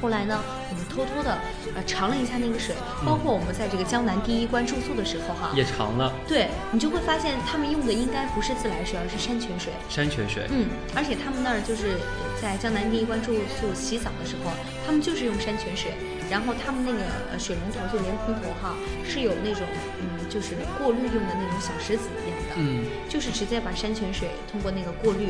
[0.00, 0.38] 后来呢，
[0.70, 1.38] 我们偷偷的
[1.74, 6.12] 呃尝了一下那个水，包括我们在这个江南第一关住宿的时候哈，也尝了。
[6.28, 9.72] 对你就会发现他们用的应该不是自来水，而是山泉水。
[9.88, 10.46] 山泉水。
[10.52, 11.96] 嗯，而且他们那儿就是
[12.40, 14.52] 在江南第一关住宿洗澡的时候，
[14.84, 15.90] 他们就是用山泉水。
[16.28, 18.74] 然后他们那个水龙头就连蓬头哈，
[19.06, 19.62] 是有那种
[20.02, 25.28] 嗯，就是过滤用的那种小石子一样的，嗯，就是直接把山泉水通过那个过滤，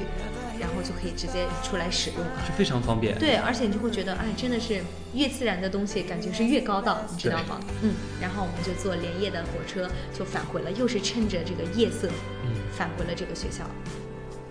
[0.60, 3.18] 然后就可以直接出来使用了，就非常方便。
[3.18, 4.80] 对，而且你就会觉得，哎，真的是
[5.12, 7.60] 越自然的东西，感觉是越高档，你知道吗？
[7.82, 12.08] 嗯，然后我们就坐连夜的火车就返回了，又是趁着这个夜色，
[12.44, 13.68] 嗯，返回了这个学校。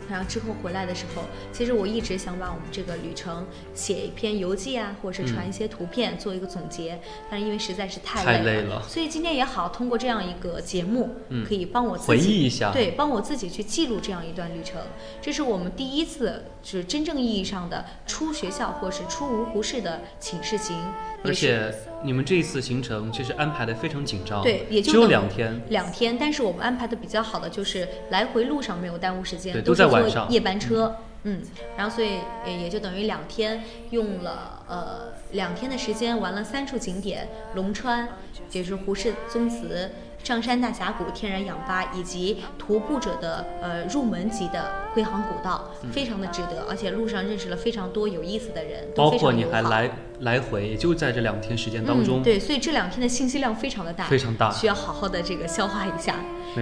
[0.10, 7.00] 然后之后回来的时候，其实我一直想把我们这个旅程写一篇游记啊，或者是传一些图片做一个总结，
[7.30, 11.16] 但是因为实在是太累了，所以今天也好，通过这样一个节目，
[11.48, 14.82] 可以帮我回忆一下，对，帮我自己去记录这样一段旅程。
[15.22, 20.76] 这是我们第一次，就是真正意义上的出学校或是出芜湖市的寝室行，
[21.24, 31.42] 而且你们这一次行程其实安排的非常紧张，对，也就只有两天，两天，但是我们安排的比较好的就是来回路上没有耽误时间，都在晚上，夜班车，嗯，
[31.78, 38.08] 然后所以也就等于两天用了呃两天的时间玩了三处景点，龙川，
[38.50, 39.90] 就是胡氏宗祠。
[40.24, 49.92] 上山大峡谷天然氧吧，以及徒步者的呃入门级的辉航古道，非常的值得，而且路上认识了非常多有意思的人，包括你还来
[50.22, 56.16] 来回，也就在这两天时间当中，对，所以这两天的信息量非常的大，非常大，需要好好的这个消化一下，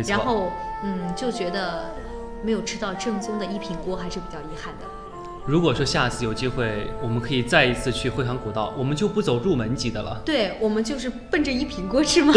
[0.09, 0.51] 然后
[0.83, 1.95] 嗯，就觉得
[2.43, 5.12] 没有吃到正宗的一品锅还是比较遗憾的。
[5.45, 10.21] 如果说下次有机会，我们可以再一次去惠航古道，我们就不走入门级的了。
[10.23, 12.33] 对，我们就是奔着一品锅吃嘛？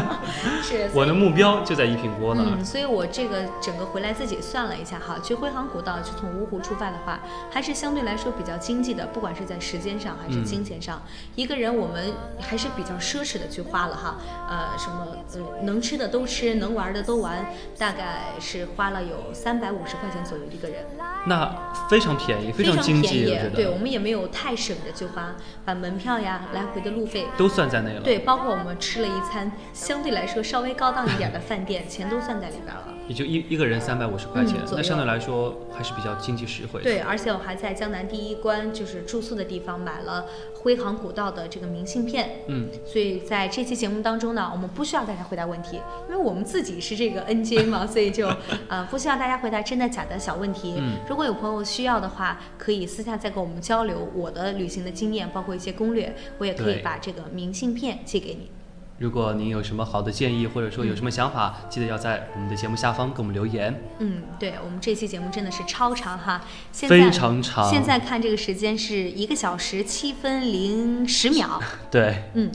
[0.62, 0.90] 是。
[0.92, 2.44] 我的目标就在一品锅了。
[2.46, 11.00] 嗯，所以我这个整个回来自己算了一下哈，去惠航古道就从芜湖出发的话，还是相对来说比较经济的，不管是在时间上还是金钱上，
[11.34, 14.16] 一个人我们还是比较奢侈的去花了哈。
[14.46, 17.46] 呃，什么呃，能吃的都吃，能玩的都玩，
[17.78, 20.84] 大概是花了有三百五十块钱左右一个人。
[21.24, 21.50] 那
[21.88, 22.41] 非常便宜。
[22.50, 28.00] 非常便宜，对我们也没有太省着去花，把门票呀、来回的路费都算在内了。
[28.00, 32.88] 对，包括我们吃了一餐相对来说稍微高档一点的饭店，钱都算在里边了。
[33.12, 36.80] 也就一一个人三百五十块钱，那相对来说还是比较经济实惠。
[36.82, 42.30] 对，而且我还在江南第一关，就是住宿的地方买了辉航古道的这个明信片。
[42.46, 45.76] 嗯，所以在这期节目当中呢，我们不需要大家回答问题，
[46.08, 48.32] 因为我们自己是这个 NJ 嘛， 所以就
[48.68, 50.76] 呃不需要大家回答真的假的小问题。
[50.78, 58.48] 嗯，如果有朋友需要的话，可以私下再跟我们交流我的旅行的经验，包括一些攻略，我也可以把这个明信片寄给你。
[58.98, 63.82] 如果您有什么好的建议，或者说有什么想法，记得要在我们的节目下方给我们留言。
[63.98, 66.40] 嗯，对我们这期节目真的是超长哈，
[66.70, 67.68] 非常长。
[67.68, 71.60] 现在看这个时间是一个小时七分零十秒。
[71.90, 72.52] 对，嗯，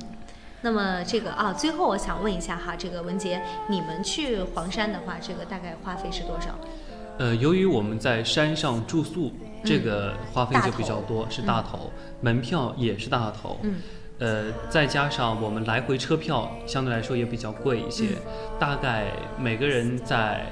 [0.61, 6.57] 那么这个啊，最后我想问一下哈，这个文杰，你们去黄山的话，这个大概花费是多少？
[7.17, 9.33] 呃，由于我们在山上住宿，
[9.65, 13.59] 这个花费就比较多，是大头，门票也是大头。
[13.63, 13.81] 嗯。
[14.19, 18.05] 呃，再加上我们来回车票相对来说也比较贵一些，
[18.59, 19.05] 大概
[19.37, 20.47] 每个人在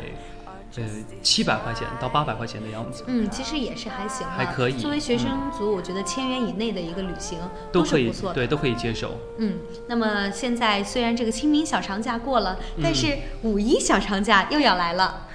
[0.78, 0.84] 呃
[1.24, 3.04] 七百块钱到八百块钱的样子。
[3.08, 4.74] 嗯，其实也是还行，还可以。
[4.74, 7.40] 作为学生族，我觉得千元以内的一个旅行
[7.72, 9.18] 都是不错，对，都可以接受。
[9.40, 9.58] 嗯，
[9.88, 15.28] 那么现在虽然这个清明小长假过了，但是五一小长假又要来了。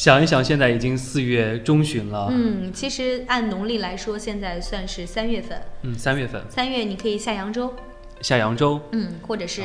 [0.00, 2.28] 想一想，现在已经四月中旬了。
[2.30, 5.60] 嗯，其实按农历来说，现在算是三月份。
[5.82, 6.42] 嗯，三月份。
[6.48, 7.70] 三月你可以下扬州。
[8.22, 8.80] 下扬州。
[8.92, 9.60] 嗯，或者是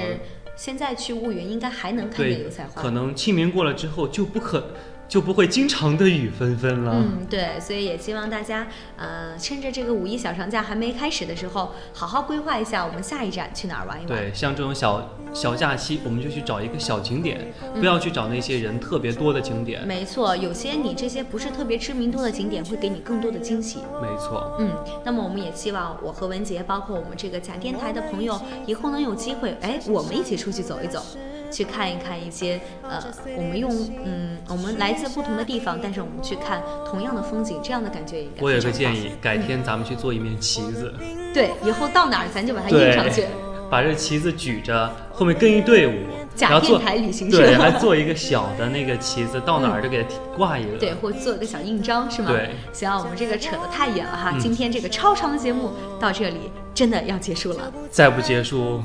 [0.58, 2.82] 现在去婺源，应该还能看见油菜花。
[2.82, 4.72] 可能清明过了之后就不可。
[5.08, 6.91] 就不会经常的雨纷纷了。
[6.95, 14.08] 嗯，对，所以也希望大家，呃，趁着这个五一小长假还没开始的时候，好好规划一下我们下一站去哪儿玩一玩。
[14.08, 19.86] 对，像这种小小假期，我们就去找一个小景点，不要去找那些人特别多的景点。
[19.86, 23.80] 没错，有些你这些不是特别知名度的景点，会给你更多的惊喜。
[24.01, 24.56] 没错。
[24.60, 24.72] 嗯，
[25.03, 31.03] 那么我们也希望我和文杰，包括我们这个假电台的朋友，以后能有机会，哎，我们一起出去走一走。
[31.52, 33.04] 去看一看一些呃，
[33.38, 33.72] 我们用
[34.04, 38.43] 嗯，我们来自不同的地方，但是我们去看同样的风景，这样的感觉应该。
[38.43, 40.93] 我有个建议，改天咱们去做一面旗子。
[41.34, 43.26] 对，以后到哪儿咱就把它印上去。
[43.68, 45.93] 把这旗子举着，后面跟一队伍，
[46.36, 47.38] 假电台旅行社。
[47.38, 50.78] 对，还做一个小的那个旗子，到哪儿就给它挂一个。
[50.78, 52.30] 对，或做一个小印章是吗？
[52.30, 52.52] 对。
[52.72, 57.74] 行，我们这个扯得太远了哈，今天这个超长的节目到这里真的要结束了。
[57.89, 58.82] 再不结束。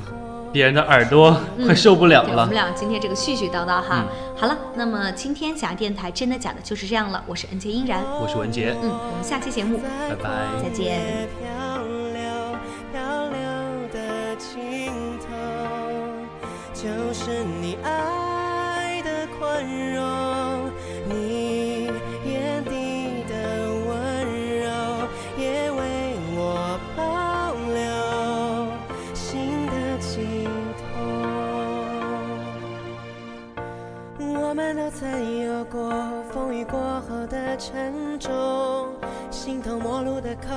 [0.51, 2.41] 别人的耳朵 快受不了了。
[2.41, 7.23] 我们俩今天这个絮絮叨叨哈，好了，那么今天假电台真的假的就是这样了。
[7.27, 10.29] 我是恩杰英然，我是文杰，嗯，我们下期节目拜拜，
[10.61, 11.27] 再见。
[16.73, 20.01] 就是你爱的宽容。
[21.07, 21.60] 曾
[35.71, 35.89] 过
[36.33, 38.29] 风雨过后的沉重，
[39.29, 40.49] 形同陌路的口，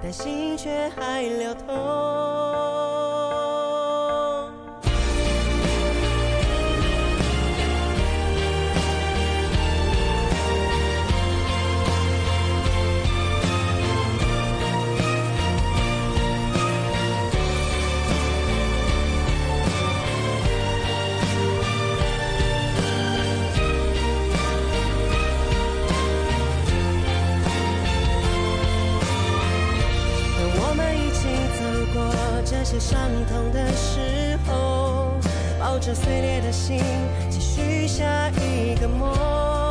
[0.00, 1.74] 但心却还流通。
[32.64, 35.12] 些伤痛的时候，
[35.60, 36.80] 抱着碎裂的心，
[37.28, 39.63] 继续下一个梦。